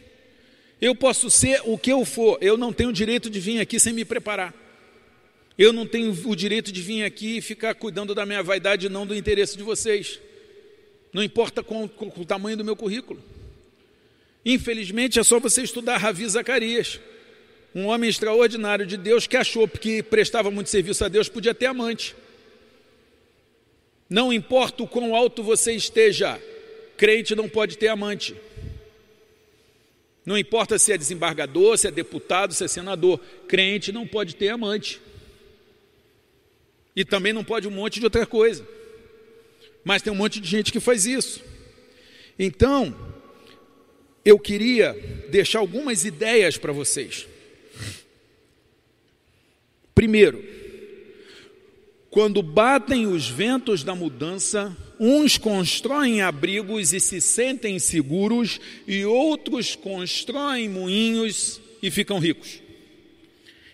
[0.85, 3.79] Eu posso ser o que eu for, eu não tenho o direito de vir aqui
[3.79, 4.53] sem me preparar.
[5.57, 9.03] Eu não tenho o direito de vir aqui e ficar cuidando da minha vaidade, não
[9.03, 10.19] do interesse de vocês.
[11.11, 13.19] Não importa com, com, o tamanho do meu currículo.
[14.45, 16.99] Infelizmente, é só você estudar Ravi Zacarias,
[17.73, 21.65] um homem extraordinário de Deus que achou que prestava muito serviço a Deus, podia ter
[21.65, 22.15] amante.
[24.07, 26.39] Não importa o quão alto você esteja,
[26.95, 28.35] crente não pode ter amante.
[30.25, 34.49] Não importa se é desembargador, se é deputado, se é senador, crente não pode ter
[34.49, 34.99] amante.
[36.95, 38.65] E também não pode um monte de outra coisa.
[39.83, 41.43] Mas tem um monte de gente que faz isso.
[42.39, 42.95] Então,
[44.23, 44.93] eu queria
[45.29, 47.27] deixar algumas ideias para vocês.
[49.93, 50.43] Primeiro,
[52.09, 59.75] quando batem os ventos da mudança, uns constroem abrigos e se sentem seguros, e outros
[59.75, 62.61] constroem moinhos e ficam ricos.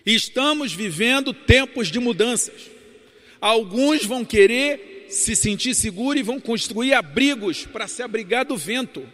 [0.04, 2.70] Estamos vivendo tempos de mudanças.
[3.40, 9.06] Alguns vão querer se sentir seguros e vão construir abrigos para se abrigar do vento.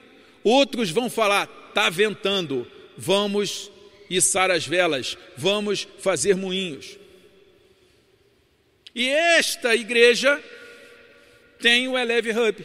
[0.43, 2.67] Outros vão falar: está ventando,
[2.97, 3.71] vamos
[4.09, 6.99] içar as velas, vamos fazer moinhos.
[8.95, 10.43] E esta igreja
[11.61, 12.65] tem o Eleve Hub.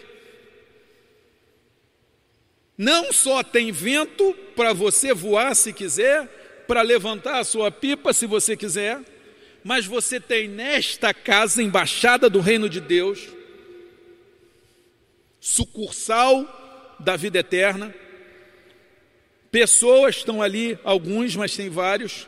[2.77, 6.27] Não só tem vento para você voar se quiser,
[6.67, 8.99] para levantar a sua pipa se você quiser,
[9.63, 13.27] mas você tem nesta casa, embaixada do Reino de Deus,
[15.39, 17.93] sucursal da vida eterna.
[19.51, 22.27] Pessoas estão ali, alguns, mas tem vários,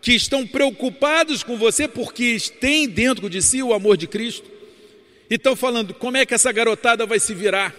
[0.00, 4.53] que estão preocupados com você porque têm dentro de si o amor de Cristo
[5.34, 7.74] e estão falando como é que essa garotada vai se virar,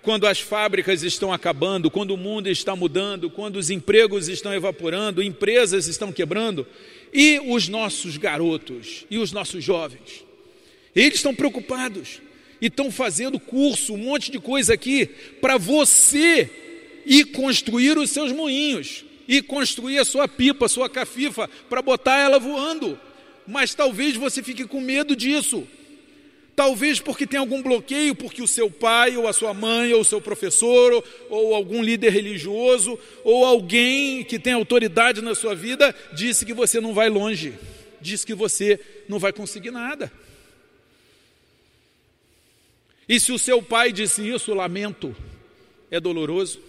[0.00, 5.22] quando as fábricas estão acabando, quando o mundo está mudando, quando os empregos estão evaporando,
[5.22, 6.66] empresas estão quebrando,
[7.12, 10.24] e os nossos garotos e os nossos jovens.
[10.96, 12.22] Eles estão preocupados
[12.62, 15.04] e estão fazendo curso, um monte de coisa aqui,
[15.38, 16.48] para você
[17.04, 22.16] ir construir os seus moinhos, e construir a sua pipa, a sua cafifa, para botar
[22.16, 22.98] ela voando.
[23.46, 25.68] Mas talvez você fique com medo disso.
[26.54, 30.04] Talvez porque tem algum bloqueio, porque o seu pai, ou a sua mãe, ou o
[30.04, 35.94] seu professor, ou, ou, algum líder religioso, ou alguém que tem autoridade na sua vida,
[36.12, 37.54] disse que você não vai longe,
[38.00, 40.12] disse que você não vai conseguir nada.
[43.08, 45.16] E se o seu pai disse isso, lamento,
[45.90, 46.60] é doloroso.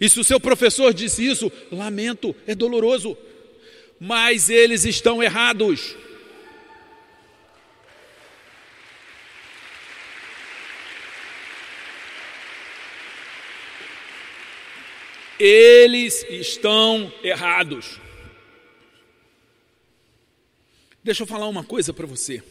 [0.00, 3.16] E se o seu professor disse isso, lamento, é doloroso.
[4.00, 5.96] Mas eles estão errados.
[15.46, 18.00] Eles estão errados.
[21.02, 22.42] Deixa eu falar uma coisa para você.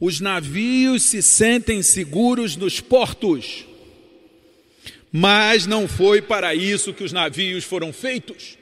[0.00, 3.66] Os navios se sentem seguros nos portos,
[5.12, 8.56] mas não foi para isso que os navios foram feitos.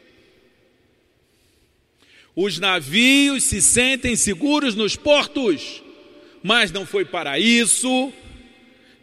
[2.34, 5.80] Os navios se sentem seguros nos portos,
[6.42, 8.12] mas não foi para isso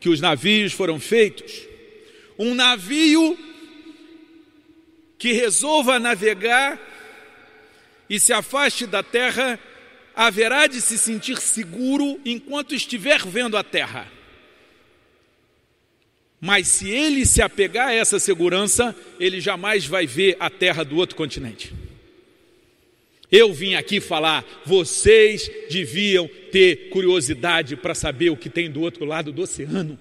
[0.02, 1.54] que os navios foram feitos.
[2.38, 3.53] Um navio
[5.24, 6.78] que resolva navegar
[8.10, 9.58] e se afaste da terra,
[10.14, 14.12] haverá de se sentir seguro enquanto estiver vendo a terra.
[16.42, 20.98] Mas se ele se apegar a essa segurança, ele jamais vai ver a terra do
[20.98, 21.74] outro continente.
[23.32, 29.06] Eu vim aqui falar, vocês deviam ter curiosidade para saber o que tem do outro
[29.06, 29.98] lado do oceano.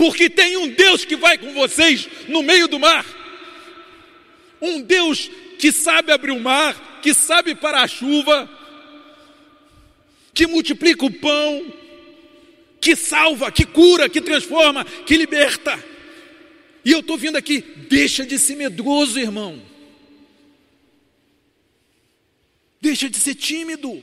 [0.00, 3.04] Porque tem um Deus que vai com vocês no meio do mar.
[4.58, 8.48] Um Deus que sabe abrir o mar, que sabe parar a chuva,
[10.32, 11.70] que multiplica o pão,
[12.80, 15.78] que salva, que cura, que transforma, que liberta.
[16.82, 19.62] E eu estou vindo aqui, deixa de ser medroso, irmão.
[22.80, 24.02] Deixa de ser tímido.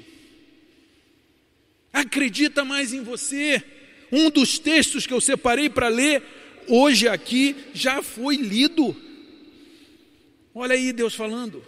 [1.91, 3.76] Acredita mais em você.
[4.11, 6.23] Um dos textos que eu separei para ler
[6.67, 8.95] hoje aqui já foi lido.
[10.53, 11.63] Olha aí Deus falando: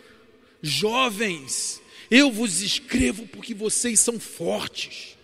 [0.61, 5.17] jovens, eu vos escrevo porque vocês são fortes.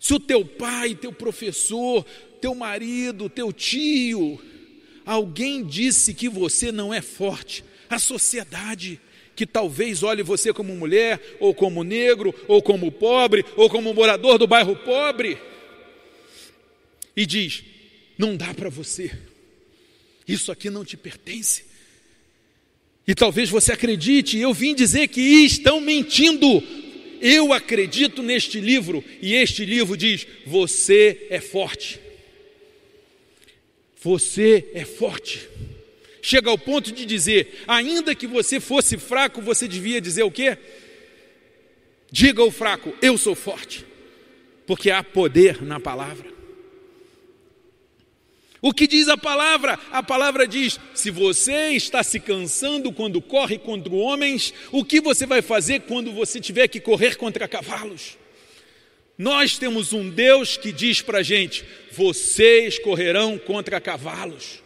[0.00, 2.04] Se o teu pai, teu professor,
[2.40, 4.40] teu marido, teu tio,
[5.04, 9.00] alguém disse que você não é forte, a sociedade,
[9.34, 14.38] que talvez olhe você como mulher, ou como negro, ou como pobre, ou como morador
[14.38, 15.38] do bairro pobre,
[17.18, 17.64] e diz:
[18.16, 19.10] não dá para você,
[20.26, 21.64] isso aqui não te pertence.
[23.04, 26.62] E talvez você acredite, eu vim dizer que estão mentindo.
[27.20, 31.98] Eu acredito neste livro, e este livro diz: você é forte.
[34.00, 35.48] Você é forte.
[36.22, 40.56] Chega ao ponto de dizer, ainda que você fosse fraco, você devia dizer o quê?
[42.12, 43.84] Diga ao fraco, eu sou forte,
[44.66, 46.37] porque há poder na palavra.
[48.60, 49.78] O que diz a palavra?
[49.92, 55.26] A palavra diz: se você está se cansando quando corre contra homens, o que você
[55.26, 58.18] vai fazer quando você tiver que correr contra cavalos?
[59.16, 64.62] Nós temos um Deus que diz para a gente: vocês correrão contra cavalos.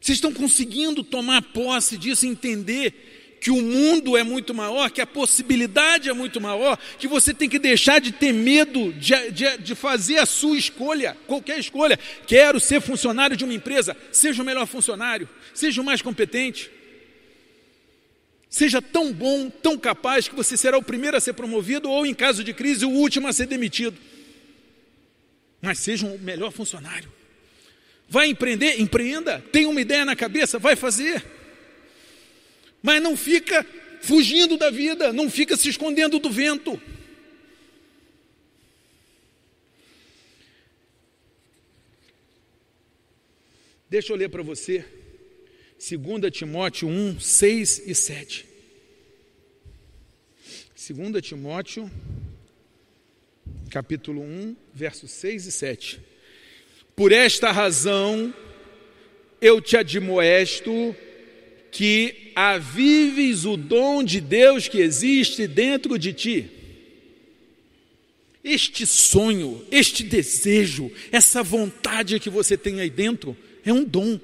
[0.00, 5.06] Vocês estão conseguindo tomar posse disso, entender que o mundo é muito maior, que a
[5.06, 9.74] possibilidade é muito maior, que você tem que deixar de ter medo de, de, de,
[9.74, 11.98] fazer a sua escolha, qualquer escolha.
[12.26, 16.70] Quero ser funcionário de uma empresa, seja o melhor funcionário, seja o mais competente.
[18.50, 22.14] Seja tão bom, tão capaz que você será o primeiro a ser promovido ou, em
[22.14, 23.96] caso de crise, o último a ser demitido.
[25.60, 27.12] Mas seja o melhor funcionário.
[28.08, 28.80] Vai empreender?
[28.80, 29.44] Empreenda.
[29.52, 30.58] Tem uma ideia na cabeça?
[30.58, 31.22] Vai fazer.
[32.82, 33.64] Mas não fica
[34.00, 36.80] fugindo da vida, não fica se escondendo do vento.
[43.90, 44.84] Deixa eu ler para você
[45.78, 48.46] 2 Timóteo 1, 6 e 7.
[50.74, 51.90] 2 Timóteo,
[53.70, 56.00] capítulo 1, versos 6 e 7.
[56.94, 58.34] Por esta razão
[59.40, 60.94] eu te admoesto
[61.70, 66.50] que avives o dom de Deus que existe dentro de ti.
[68.42, 74.18] este sonho, este desejo, essa vontade que você tem aí dentro é um dom.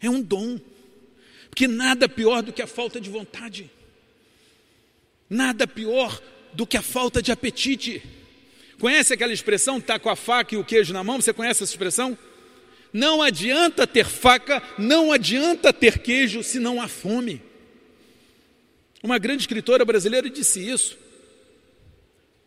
[0.00, 0.58] É um dom.
[1.50, 3.70] Porque nada pior do que a falta de vontade.
[5.28, 6.20] Nada pior
[6.54, 8.02] do que a falta de apetite.
[8.80, 11.20] Conhece aquela expressão, tá com a faca e o queijo na mão?
[11.20, 12.16] Você conhece essa expressão?
[12.92, 17.40] Não adianta ter faca, não adianta ter queijo se não há fome.
[19.02, 20.98] Uma grande escritora brasileira disse isso.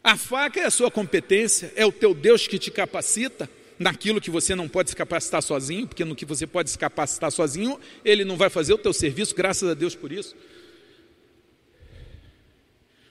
[0.03, 4.29] A faca é a sua competência, é o teu Deus que te capacita naquilo que
[4.29, 8.23] você não pode se capacitar sozinho, porque no que você pode se capacitar sozinho, ele
[8.23, 10.35] não vai fazer o teu serviço, graças a Deus por isso.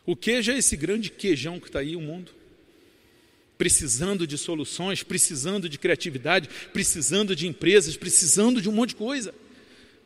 [0.06, 2.30] O queijo é esse grande queijão que está aí, o mundo.
[3.56, 9.34] Precisando de soluções, precisando de criatividade, precisando de empresas, precisando de um monte de coisa.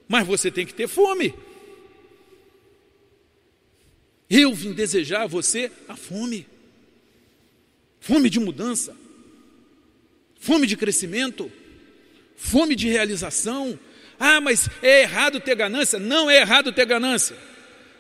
[0.07, 1.35] Mas você tem que ter fome.
[4.29, 6.47] Eu vim desejar a você a fome.
[8.01, 8.95] Fome de mudança.
[10.39, 11.51] Fome de crescimento.
[12.37, 13.79] Fome de realização.
[14.19, 15.99] Ah, mas é errado ter ganância?
[15.99, 17.37] Não é errado ter ganância.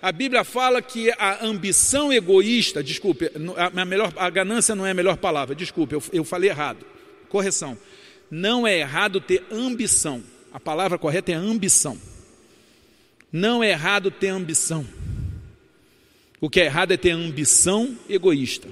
[0.00, 4.94] A Bíblia fala que a ambição egoísta, desculpe, a, melhor, a ganância não é a
[4.94, 6.86] melhor palavra, desculpe, eu, eu falei errado.
[7.28, 7.76] Correção.
[8.30, 10.22] Não é errado ter ambição.
[10.52, 11.98] A palavra correta é ambição.
[13.32, 14.86] Não é errado ter ambição.
[16.40, 18.68] O que é errado é ter ambição egoísta.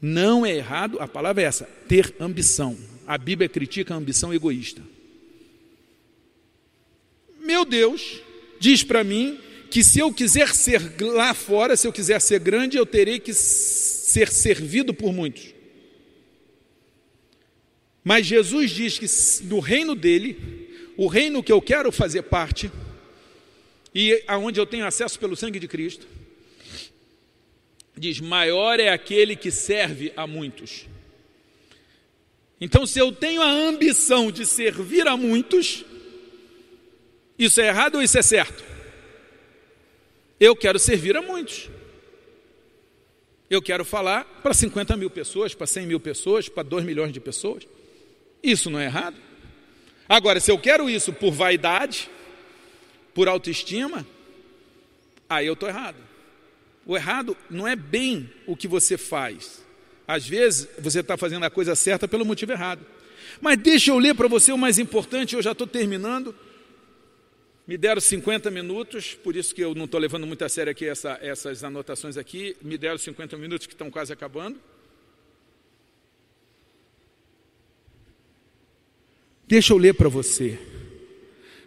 [0.00, 2.76] Não é errado, a palavra é essa, ter ambição.
[3.06, 4.80] A Bíblia critica a ambição egoísta.
[7.40, 8.22] Meu Deus
[8.58, 9.38] diz para mim
[9.70, 13.32] que se eu quiser ser lá fora, se eu quiser ser grande, eu terei que
[13.32, 15.54] ser servido por muitos.
[18.02, 22.70] Mas Jesus diz que no reino dele, o reino que eu quero fazer parte,
[23.94, 26.06] e aonde eu tenho acesso pelo sangue de Cristo,
[27.96, 30.86] diz: maior é aquele que serve a muitos.
[32.60, 35.84] Então, se eu tenho a ambição de servir a muitos,
[37.38, 38.70] isso é errado ou isso é certo?
[40.40, 41.68] Eu quero servir a muitos.
[43.50, 47.20] Eu quero falar para 50 mil pessoas, para 100 mil pessoas, para 2 milhões de
[47.20, 47.68] pessoas.
[48.42, 49.16] Isso não é errado.
[50.08, 52.08] Agora, se eu quero isso por vaidade,
[53.12, 54.06] por autoestima,
[55.28, 55.98] aí eu estou errado.
[56.86, 59.62] O errado não é bem o que você faz.
[60.08, 62.84] Às vezes você está fazendo a coisa certa pelo motivo errado.
[63.40, 66.34] Mas deixa eu ler para você o mais importante, eu já estou terminando.
[67.70, 70.86] Me deram 50 minutos, por isso que eu não estou levando muito a sério aqui
[70.86, 72.56] essa, essas anotações aqui.
[72.60, 74.58] Me deram 50 minutos que estão quase acabando.
[79.46, 80.58] Deixa eu ler para você.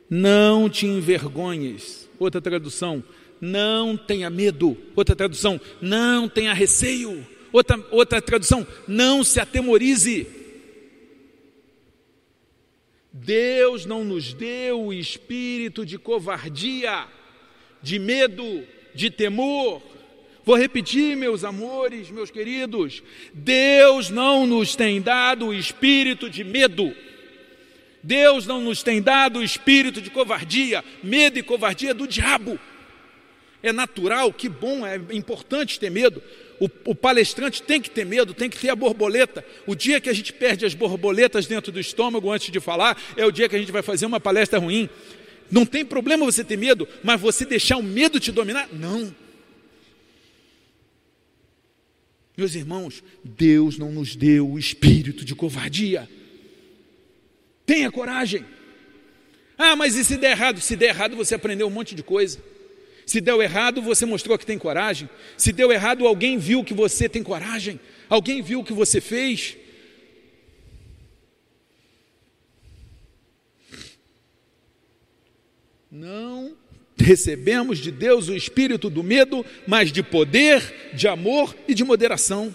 [0.10, 2.10] Não te envergonhes.
[2.20, 3.02] Outra tradução,
[3.40, 4.76] não tenha medo.
[4.98, 7.26] Outra tradução, não tenha receio.
[7.50, 10.43] Outra, outra tradução, não se atemorize.
[13.14, 17.06] Deus não nos deu o espírito de covardia,
[17.82, 19.82] de medo, de temor.
[20.44, 23.04] Vou repetir, meus amores, meus queridos:
[23.34, 26.94] Deus não nos tem dado o espírito de medo
[28.04, 32.60] Deus não nos tem dado o espírito de covardia, medo e covardia do diabo.
[33.64, 36.22] É natural, que bom, é importante ter medo.
[36.64, 39.44] O, o, palestrante tem que ter medo, tem que ter a borboleta.
[39.68, 43.26] O dia que a gente perde as borboletas dentro do estômago antes de falar, é
[43.26, 44.90] o dia que a gente vai fazer uma palestra ruim.
[45.52, 48.70] Não tem problema você ter medo, mas você deixar o medo te dominar?
[48.72, 49.14] Não.
[52.38, 56.10] Meus irmãos, Deus não nos deu o espírito de covardia.
[57.66, 58.46] Tenha coragem.
[59.58, 60.62] Ah, mas e se der errado?
[60.62, 62.42] Se der errado, você aprendeu um monte de coisa.
[63.06, 65.10] Se deu errado, você mostrou que tem coragem.
[65.38, 67.80] Se deu errado, alguém viu que você tem coragem.
[68.10, 69.58] Alguém viu o que você fez.
[75.92, 76.58] Não
[76.98, 82.54] recebemos de Deus o espírito do medo, mas de poder, de amor e de moderação.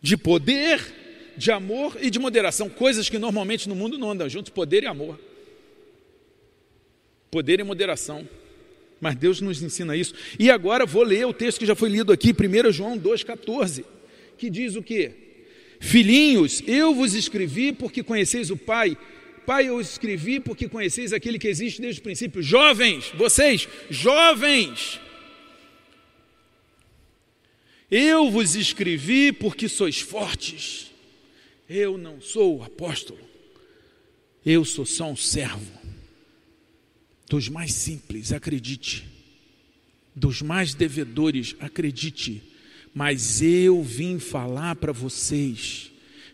[0.00, 4.50] De poder, de amor e de moderação, coisas que normalmente no mundo não andam juntos,
[4.50, 5.18] poder e amor.
[7.30, 8.28] Poder e moderação.
[9.00, 10.14] Mas Deus nos ensina isso.
[10.38, 13.84] E agora vou ler o texto que já foi lido aqui, 1 João 2,14,
[14.38, 15.12] que diz o quê?
[15.78, 18.96] Filhinhos, eu vos escrevi porque conheceis o Pai.
[19.44, 22.42] Pai, eu escrevi porque conheceis aquele que existe desde o princípio.
[22.42, 24.98] Jovens, vocês, jovens,
[27.90, 30.90] eu vos escrevi porque sois fortes.
[31.68, 33.20] Eu não sou apóstolo,
[34.44, 35.75] eu sou só um servo
[37.28, 39.06] dos mais simples, acredite.
[40.14, 42.42] dos mais devedores, acredite,
[42.94, 45.90] mas eu vim falar para vocês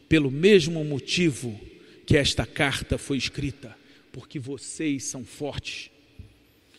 [0.08, 1.58] pelo mesmo motivo
[2.06, 3.76] que esta carta foi escrita,
[4.12, 5.90] porque vocês são fortes.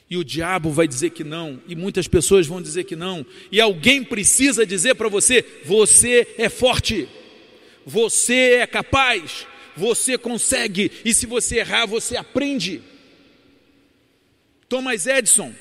[0.09, 3.59] E o diabo vai dizer que não, e muitas pessoas vão dizer que não, e
[3.59, 7.07] alguém precisa dizer para você: você é forte,
[7.85, 9.45] você é capaz,
[9.75, 12.81] você consegue, e se você errar, você aprende.
[14.73, 15.53] Thomas Edison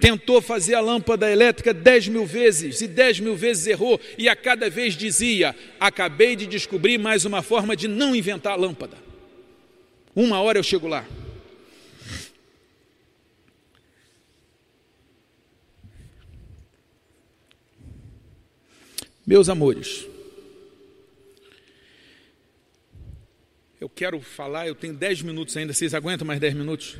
[0.00, 4.34] tentou fazer a lâmpada elétrica dez mil vezes, e dez mil vezes errou, e a
[4.34, 8.96] cada vez dizia: Acabei de descobrir mais uma forma de não inventar a lâmpada.
[10.14, 11.06] Uma hora eu chego lá.
[19.26, 20.06] Meus amores,
[23.78, 26.96] eu quero falar, eu tenho dez minutos ainda, vocês aguentam mais dez minutos?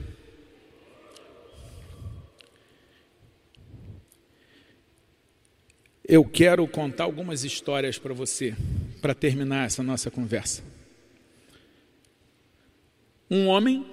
[6.09, 8.55] Eu quero contar algumas histórias para você,
[9.03, 10.63] para terminar essa nossa conversa.
[13.29, 13.85] Um homem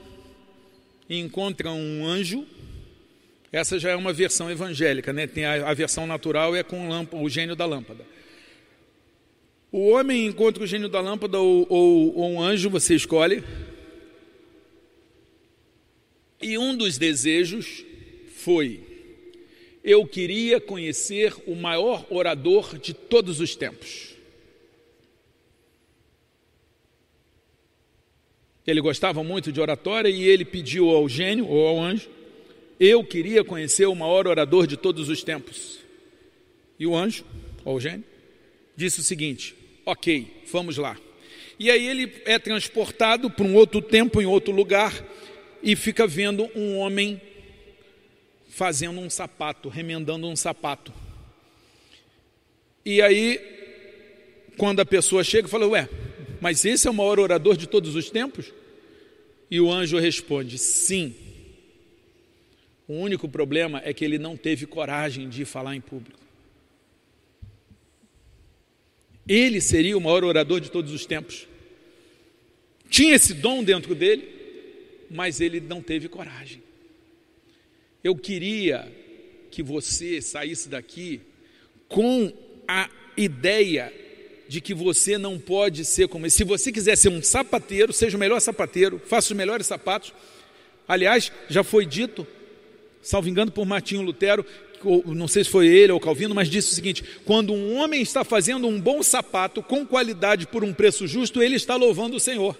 [1.10, 2.46] encontra um anjo,
[3.52, 5.26] essa já é uma versão evangélica, né?
[5.26, 8.06] Tem a, a versão natural é com o, gênio da lâmpada.
[9.72, 13.44] O homem encontra o gênio da lâmpada ou, ou, ou um anjo, você escolhe.
[16.40, 17.84] E um dos desejos
[18.36, 18.93] foi
[19.84, 24.14] eu queria conhecer o maior orador de todos os tempos.
[28.66, 32.10] Ele gostava muito de oratória e ele pediu ao gênio ou ao anjo:
[32.80, 35.80] Eu queria conhecer o maior orador de todos os tempos.
[36.80, 37.26] E o anjo,
[37.66, 38.06] ou o gênio,
[38.74, 39.54] disse o seguinte:
[39.86, 40.98] Ok, vamos lá.
[41.60, 45.06] E aí ele é transportado para um outro tempo, em outro lugar,
[45.62, 47.22] e fica vendo um homem
[48.54, 50.94] fazendo um sapato, remendando um sapato.
[52.86, 53.40] E aí,
[54.58, 55.90] quando a pessoa chega, fala: Ué,
[56.40, 58.54] mas esse é o maior orador de todos os tempos?
[59.50, 61.16] E o anjo responde: Sim.
[62.88, 66.20] O único problema é que ele não teve coragem de falar em público.
[69.28, 71.48] Ele seria o maior orador de todos os tempos.
[72.90, 74.28] Tinha esse dom dentro dele,
[75.10, 76.62] mas ele não teve coragem.
[78.04, 78.92] Eu queria
[79.50, 81.22] que você saísse daqui
[81.88, 82.34] com
[82.68, 83.94] a ideia
[84.48, 86.38] de que você não pode ser como esse.
[86.38, 90.14] Se você quiser ser um sapateiro, seja o melhor sapateiro, faça os melhores sapatos.
[90.86, 92.28] Aliás, já foi dito,
[93.02, 94.46] salvo engano por Martinho Lutero,
[95.06, 98.26] não sei se foi ele ou Calvino, mas disse o seguinte: quando um homem está
[98.26, 102.58] fazendo um bom sapato com qualidade por um preço justo, ele está louvando o Senhor.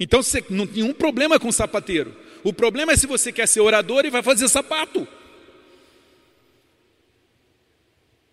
[0.00, 2.12] Então você não tem nenhum problema com o sapateiro.
[2.44, 5.06] O problema é se você quer ser orador e vai fazer sapato.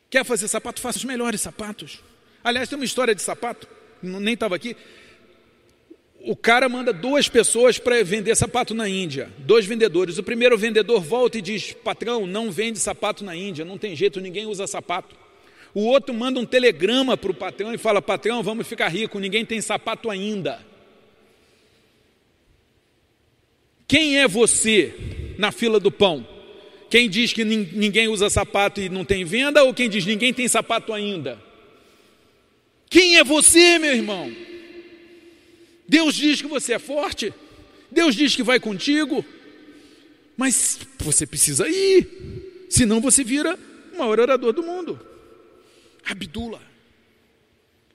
[0.09, 0.81] Quer fazer sapato?
[0.81, 1.99] Faça os melhores sapatos.
[2.43, 3.67] Aliás, tem uma história de sapato,
[4.01, 4.75] nem estava aqui.
[6.21, 10.17] O cara manda duas pessoas para vender sapato na Índia, dois vendedores.
[10.17, 14.19] O primeiro vendedor volta e diz: Patrão, não vende sapato na Índia, não tem jeito,
[14.19, 15.15] ninguém usa sapato.
[15.73, 19.45] O outro manda um telegrama para o patrão e fala: Patrão, vamos ficar rico, ninguém
[19.45, 20.65] tem sapato ainda.
[23.89, 24.93] Quem é você
[25.39, 26.25] na fila do pão?
[26.91, 30.47] Quem diz que ninguém usa sapato e não tem venda ou quem diz ninguém tem
[30.47, 31.41] sapato ainda?
[32.87, 34.31] Quem é você, meu irmão?
[35.87, 37.33] Deus diz que você é forte,
[37.89, 39.25] Deus diz que vai contigo,
[40.37, 42.07] mas você precisa ir,
[42.69, 43.57] senão você vira
[43.91, 44.99] o maior orador do mundo.
[46.05, 46.61] Abdula.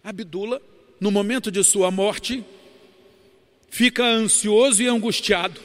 [0.02, 0.60] Abdula,
[0.98, 2.44] no momento de sua morte,
[3.70, 5.60] fica ansioso e angustiado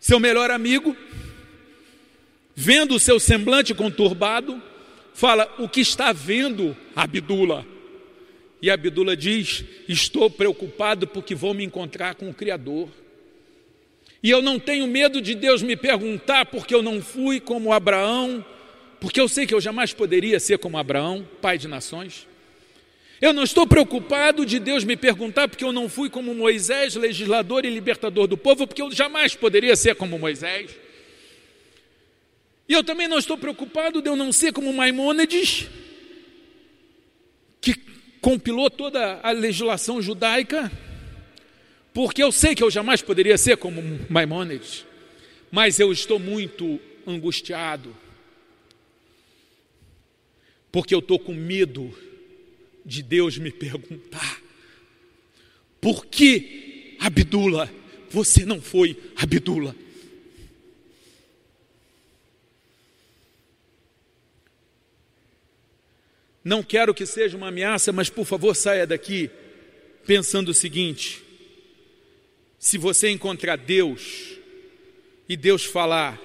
[0.00, 0.96] seu melhor amigo,
[2.56, 4.60] vendo o seu semblante conturbado,
[5.12, 7.66] fala: O que está vendo, Abdula?
[8.62, 12.88] E Abdula diz: Estou preocupado porque vou me encontrar com o Criador.
[14.22, 18.44] E eu não tenho medo de Deus me perguntar porque eu não fui como Abraão,
[18.98, 22.26] porque eu sei que eu jamais poderia ser como Abraão, pai de nações.
[23.20, 27.66] Eu não estou preocupado de Deus me perguntar porque eu não fui como Moisés, legislador
[27.66, 30.70] e libertador do povo, porque eu jamais poderia ser como Moisés.
[32.66, 35.68] E eu também não estou preocupado de eu não ser como Maimônides,
[37.60, 37.74] que
[38.22, 40.72] compilou toda a legislação judaica,
[41.92, 44.86] porque eu sei que eu jamais poderia ser como Maimônides,
[45.50, 47.94] mas eu estou muito angustiado,
[50.72, 51.92] porque eu estou com medo
[52.84, 54.40] de Deus me perguntar:
[55.80, 57.72] por que, Abdula,
[58.10, 59.74] você não foi Abdula?
[66.42, 69.30] Não quero que seja uma ameaça, mas por favor saia daqui
[70.06, 71.22] pensando o seguinte:
[72.58, 74.38] se você encontrar Deus
[75.28, 76.20] e Deus falar,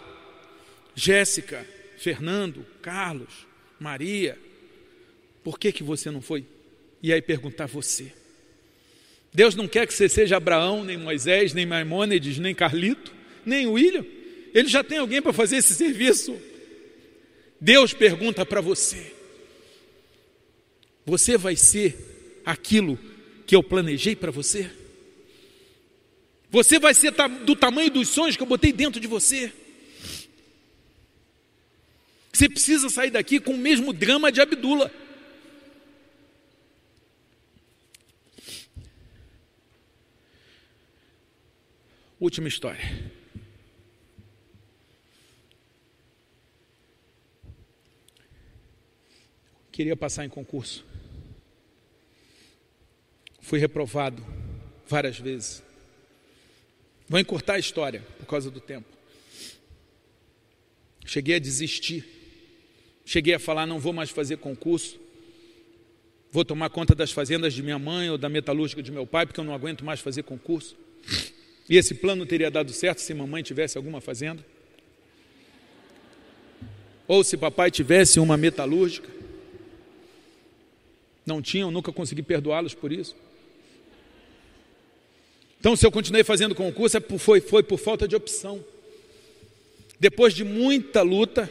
[0.96, 1.66] Jéssica,
[1.98, 3.46] Fernando, Carlos,
[3.80, 4.38] Maria,
[5.46, 6.44] por que que você não foi?
[7.04, 8.12] E aí perguntar você.
[9.32, 13.14] Deus não quer que você seja Abraão, nem Moisés, nem Maimônides, nem Carlito,
[13.46, 14.04] nem William.
[14.56, 16.36] Ele já tem alguém para fazer esse serviço.
[17.62, 19.14] Deus pergunta para você:
[21.06, 21.96] Você vai ser
[22.44, 22.98] aquilo
[23.46, 24.68] que eu planejei para você?
[26.50, 27.14] Você vai ser
[27.46, 29.54] do tamanho dos sonhos que eu botei dentro de você?
[32.34, 34.92] Você precisa sair daqui com o mesmo drama de Abdula.
[42.20, 42.82] Última história.
[49.72, 50.86] Queria passar em concurso.
[53.42, 54.26] Fui reprovado
[54.88, 55.62] várias vezes.
[57.10, 58.88] Vou encurtar a história por causa do tempo.
[61.06, 62.06] Cheguei a desistir.
[63.06, 64.98] Cheguei a falar: não vou mais fazer concurso.
[66.32, 69.40] Vou tomar conta das fazendas de minha mãe ou da metalúrgica de meu pai, porque
[69.40, 70.78] eu não aguento mais fazer concurso.
[71.70, 74.46] E esse plano teria dado certo se mamãe tivesse alguma fazenda?
[77.08, 79.10] Ou se papai tivesse uma metalúrgica?
[81.26, 83.16] Não tinham, nunca consegui perdoá-los por isso.
[85.60, 88.64] Então, se eu continuei fazendo concurso, é foi, foi por falta de opção.
[90.00, 91.50] Depois de muita luta,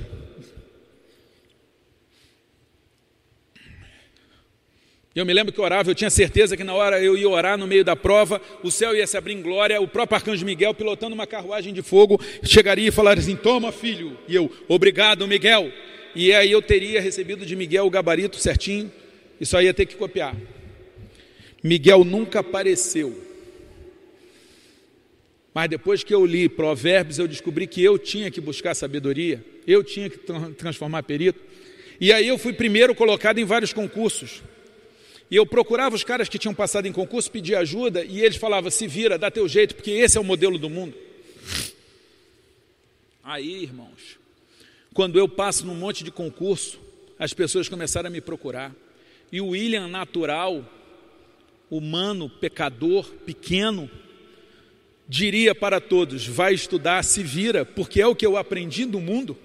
[5.15, 7.69] Eu me lembro que orava, eu tinha certeza que na hora eu ia orar no
[7.69, 11.15] meio da prova, o céu ia se abrir em glória, o próprio arcanjo Miguel, pilotando
[11.15, 14.19] uma carruagem de fogo, chegaria e falaria assim: Toma, filho.
[14.27, 15.71] E eu, obrigado, Miguel.
[16.17, 18.91] E aí eu teria recebido de Miguel o gabarito certinho
[19.41, 20.35] e só ia ter que copiar.
[21.63, 23.17] Miguel nunca apareceu.
[25.55, 29.85] Mas depois que eu li Provérbios, eu descobri que eu tinha que buscar sabedoria, eu
[29.85, 30.19] tinha que
[30.59, 31.41] transformar perito.
[32.01, 34.43] E aí eu fui primeiro colocado em vários concursos.
[35.35, 38.71] E eu procurava os caras que tinham passado em concurso, pedia ajuda, e eles falavam:
[38.71, 40.95] se vira, dá teu jeito, porque esse é o modelo do mundo.
[43.21, 44.17] Aí, irmãos,
[44.93, 46.79] quando eu passo num monte de concurso,
[47.19, 48.73] as pessoas começaram a me procurar.
[49.33, 50.65] E o William, natural,
[51.69, 53.91] humano, pecador, pequeno,
[55.09, 59.37] diria para todos: vai estudar, se vira, porque é o que eu aprendi do mundo.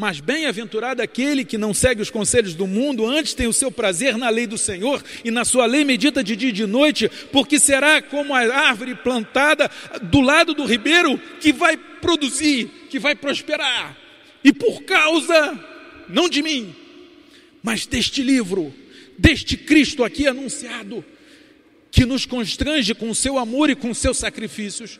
[0.00, 4.16] Mas bem-aventurado aquele que não segue os conselhos do mundo, antes tem o seu prazer
[4.16, 7.60] na lei do Senhor e na sua lei medita de dia e de noite, porque
[7.60, 9.70] será como a árvore plantada
[10.04, 13.94] do lado do ribeiro que vai produzir, que vai prosperar.
[14.42, 15.62] E por causa,
[16.08, 16.74] não de mim,
[17.62, 18.72] mas deste livro,
[19.18, 21.04] deste Cristo aqui anunciado,
[21.90, 24.98] que nos constrange com o seu amor e com os seus sacrifícios,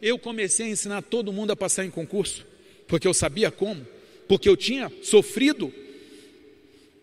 [0.00, 2.46] eu comecei a ensinar todo mundo a passar em concurso,
[2.86, 3.97] porque eu sabia como
[4.28, 5.72] porque eu tinha sofrido.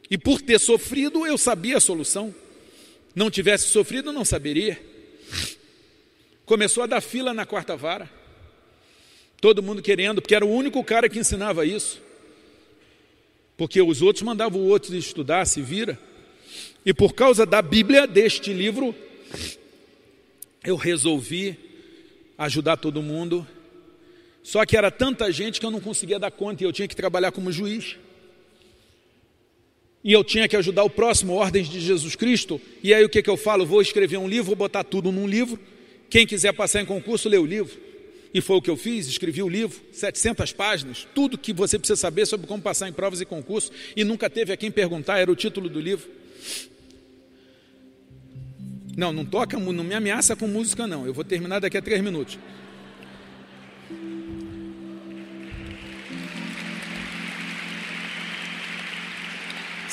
[0.09, 2.33] E por ter sofrido, eu sabia a solução.
[3.15, 4.79] Não tivesse sofrido, não saberia.
[6.45, 8.09] Começou a dar fila na quarta vara.
[9.41, 12.01] Todo mundo querendo, porque era o único cara que ensinava isso.
[13.57, 15.97] Porque os outros mandavam o outro estudar, se vira.
[16.85, 18.93] E por causa da Bíblia, deste livro,
[20.63, 21.57] eu resolvi
[22.37, 23.47] ajudar todo mundo
[24.45, 26.95] só que era tanta gente que eu não conseguia dar conta e eu tinha que
[26.95, 27.95] trabalhar como juiz.
[30.03, 32.61] E eu tinha que ajudar o próximo, Ordens de Jesus Cristo.
[32.83, 33.65] E aí o que, que eu falo?
[33.65, 35.59] Vou escrever um livro, vou botar tudo num livro.
[36.11, 37.75] Quem quiser passar em concurso, lê o livro.
[38.31, 41.99] E foi o que eu fiz, escrevi o livro, 700 páginas, tudo que você precisa
[41.99, 43.71] saber sobre como passar em provas e concursos.
[43.95, 46.07] E nunca teve a quem perguntar, era o título do livro.
[48.95, 51.99] Não, não toca, não me ameaça com música não, eu vou terminar daqui a três
[51.99, 52.37] minutos.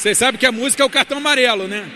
[0.03, 1.88] Vocês sabem que a música é o cartão amarelo, né?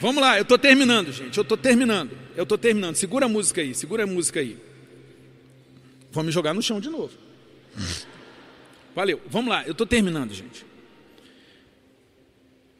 [0.00, 1.36] Vamos lá, eu estou terminando, gente.
[1.36, 2.12] Eu estou terminando.
[2.34, 2.96] Eu estou terminando.
[2.96, 4.56] Segura a música aí, segura a música aí.
[6.10, 7.12] Vou me jogar no chão de novo.
[8.96, 9.20] Valeu.
[9.26, 10.64] Vamos lá, eu estou terminando, gente.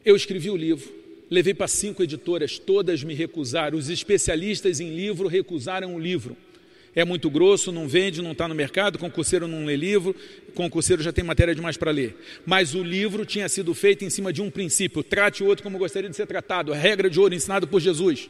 [0.03, 0.91] Eu escrevi o livro,
[1.29, 3.77] levei para cinco editoras, todas me recusaram.
[3.77, 6.35] Os especialistas em livro recusaram o livro
[6.95, 10.15] é muito grosso, não vende, não está no mercado, concurseiro não lê livro,
[10.53, 12.15] concurseiro já tem matéria demais para ler.
[12.45, 15.77] Mas o livro tinha sido feito em cima de um princípio: trate o outro como
[15.77, 18.29] gostaria de ser tratado, a regra de ouro ensinada por Jesus.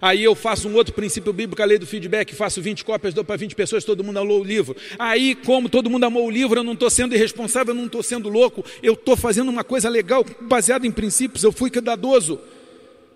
[0.00, 3.24] Aí eu faço um outro princípio bíblico, a lei do feedback, faço 20 cópias, dou
[3.24, 4.76] para 20 pessoas, todo mundo amou o livro.
[4.98, 8.02] Aí, como todo mundo amou o livro, eu não estou sendo irresponsável, eu não estou
[8.02, 12.38] sendo louco, eu estou fazendo uma coisa legal, baseada em princípios, eu fui cuidadoso.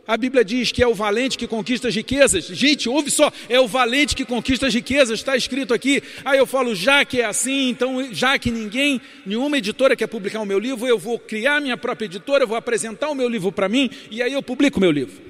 [0.06, 2.46] A Bíblia diz que é o valente que conquista as riquezas.
[2.46, 6.02] Gente, ouve só, é o valente que conquista as riquezas, está escrito aqui.
[6.24, 10.40] Aí eu falo, já que é assim, então, já que ninguém, nenhuma editora quer publicar
[10.40, 13.52] o meu livro, eu vou criar minha própria editora, eu vou apresentar o meu livro
[13.52, 15.20] para mim, e aí eu publico o meu livro.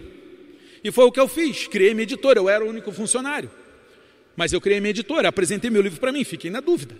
[0.82, 3.50] E foi o que eu fiz, criei minha editora, eu era o único funcionário.
[4.34, 6.96] Mas eu criei minha editora, apresentei meu livro para mim, fiquei na dúvida.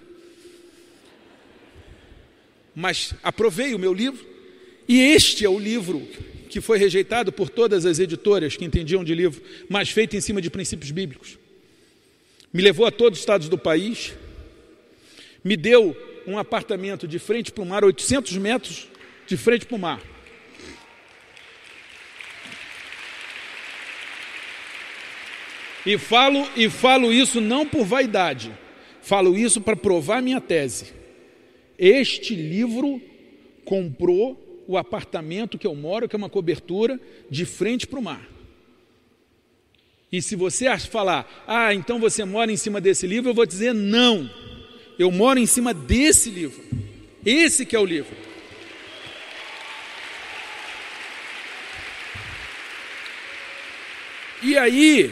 [2.75, 4.27] Mas aprovei o meu livro,
[4.87, 6.07] e este é o livro
[6.51, 10.43] que foi rejeitado por todas as editoras que entendiam de livro, mas feito em cima
[10.43, 11.39] de princípios bíblicos.
[12.53, 14.13] Me levou a todos os estados do país,
[15.45, 15.97] me deu
[16.27, 18.89] um apartamento de frente para o mar, 800 metros
[19.27, 20.03] de frente para o mar.
[25.87, 28.53] E falo, e falo isso não por vaidade,
[29.01, 30.93] falo isso para provar minha tese.
[31.79, 33.01] Este livro
[33.65, 38.25] comprou o apartamento que eu moro, que é uma cobertura, de frente para o mar.
[40.13, 43.75] E se você falar, ah, então você mora em cima desse livro, eu vou dizer
[43.75, 44.31] não.
[44.97, 46.63] Eu moro em cima desse livro.
[47.27, 48.15] Esse que é o livro.
[54.41, 55.11] E aí,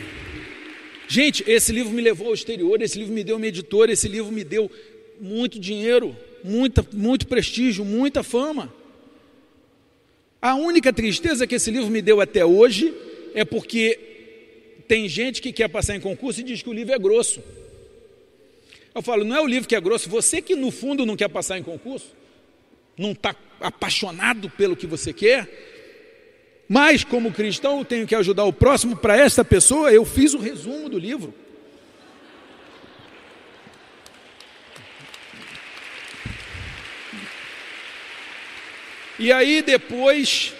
[1.09, 4.31] gente, esse livro me levou ao exterior, esse livro me deu uma editora, esse livro
[4.31, 4.71] me deu
[5.21, 8.73] muito dinheiro, muita, muito prestígio, muita fama.
[10.41, 12.95] A única tristeza que esse livro me deu até hoje
[13.35, 13.99] é porque
[14.87, 17.43] tem gente que quer passar em concurso e diz que o livro é grosso.
[18.95, 21.29] Eu falo, não é o livro que é grosso, você que no fundo não quer
[21.29, 22.17] passar em concurso,
[22.97, 25.49] não está apaixonado pelo que você quer,
[26.69, 30.39] mas como cristão eu tenho que ajudar o próximo para essa pessoa, eu fiz o
[30.39, 31.35] resumo do livro.
[39.19, 40.55] E aí depois,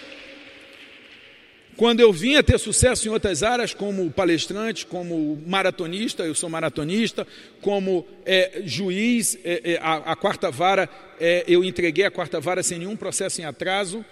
[1.77, 6.49] quando eu vim a ter sucesso em outras áreas, como palestrante, como maratonista, eu sou
[6.49, 7.25] maratonista,
[7.61, 10.89] como é, juiz, é, é, a, a, quarta vara,
[11.21, 14.03] é, eu entreguei a quarta vara sem nenhum processo em atraso,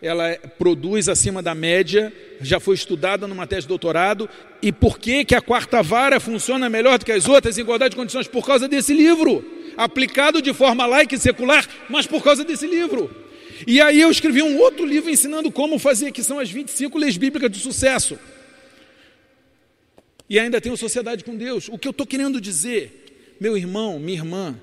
[0.00, 4.30] ela produz acima da média, já foi estudada numa tese de doutorado,
[4.62, 7.90] e por que, que a quarta vara funciona melhor do que as outras em igualdade
[7.90, 8.28] de condições?
[8.28, 9.44] Por causa desse livro,
[9.76, 13.25] aplicado de forma laica e secular, mas por causa desse livro.
[13.64, 17.16] E aí eu escrevi um outro livro ensinando como fazer, que são as 25 leis
[17.16, 18.18] bíblicas do sucesso.
[20.28, 21.68] E ainda tenho sociedade com Deus.
[21.68, 24.60] O que eu estou querendo dizer, meu irmão, minha irmã,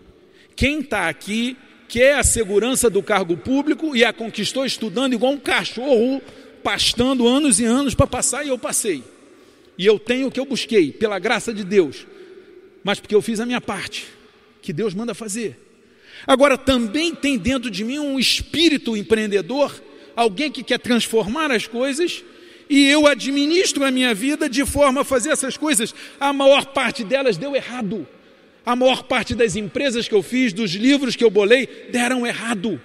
[0.55, 5.39] quem está aqui quer a segurança do cargo público e a conquistou estudando igual um
[5.39, 6.21] cachorro,
[6.63, 9.03] pastando anos e anos para passar, e eu passei.
[9.77, 12.05] E eu tenho o que eu busquei, pela graça de Deus,
[12.83, 14.07] mas porque eu fiz a minha parte,
[14.61, 15.57] que Deus manda fazer.
[16.25, 19.73] Agora, também tem dentro de mim um espírito empreendedor,
[20.15, 22.23] alguém que quer transformar as coisas,
[22.69, 25.93] e eu administro a minha vida de forma a fazer essas coisas.
[26.19, 28.07] A maior parte delas deu errado.
[28.65, 32.81] A maior parte das empresas que eu fiz, dos livros que eu bolei, deram errado.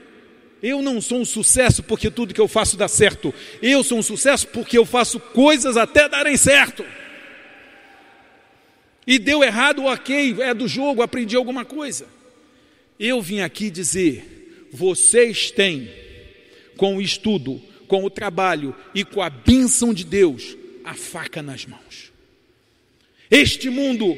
[0.60, 3.32] Eu não sou um sucesso porque tudo que eu faço dá certo.
[3.62, 6.84] Eu sou um sucesso porque eu faço coisas até darem certo.
[9.06, 12.06] E deu errado, ok, é do jogo, aprendi alguma coisa.
[12.98, 15.90] Eu vim aqui dizer: vocês têm,
[16.76, 21.64] com o estudo, com o trabalho e com a bênção de Deus, a faca nas
[21.64, 22.12] mãos.
[23.30, 24.16] Este mundo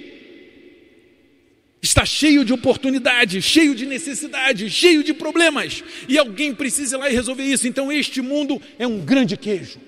[1.83, 7.11] está cheio de oportunidades, cheio de necessidades, cheio de problemas, e alguém precisa ir lá
[7.11, 7.67] e resolver isso.
[7.67, 9.81] Então, este mundo é um grande queijo.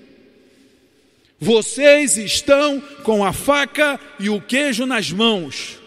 [1.39, 5.82] Vocês estão com a faca e o queijo nas mãos.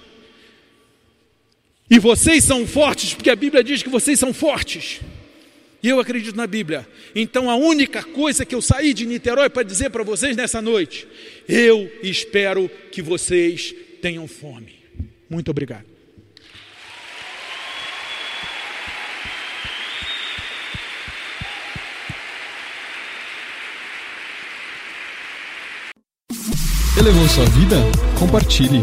[1.88, 5.00] E vocês são fortes, porque a Bíblia diz que vocês são fortes.
[5.82, 6.86] E eu acredito na Bíblia.
[7.14, 11.06] Então a única coisa que eu saí de Niterói para dizer para vocês nessa noite,
[11.48, 13.72] eu espero que vocês
[14.02, 14.74] tenham fome.
[15.30, 15.84] Muito obrigado.
[26.98, 27.76] Elevou sua vida?
[28.18, 28.82] Compartilhe.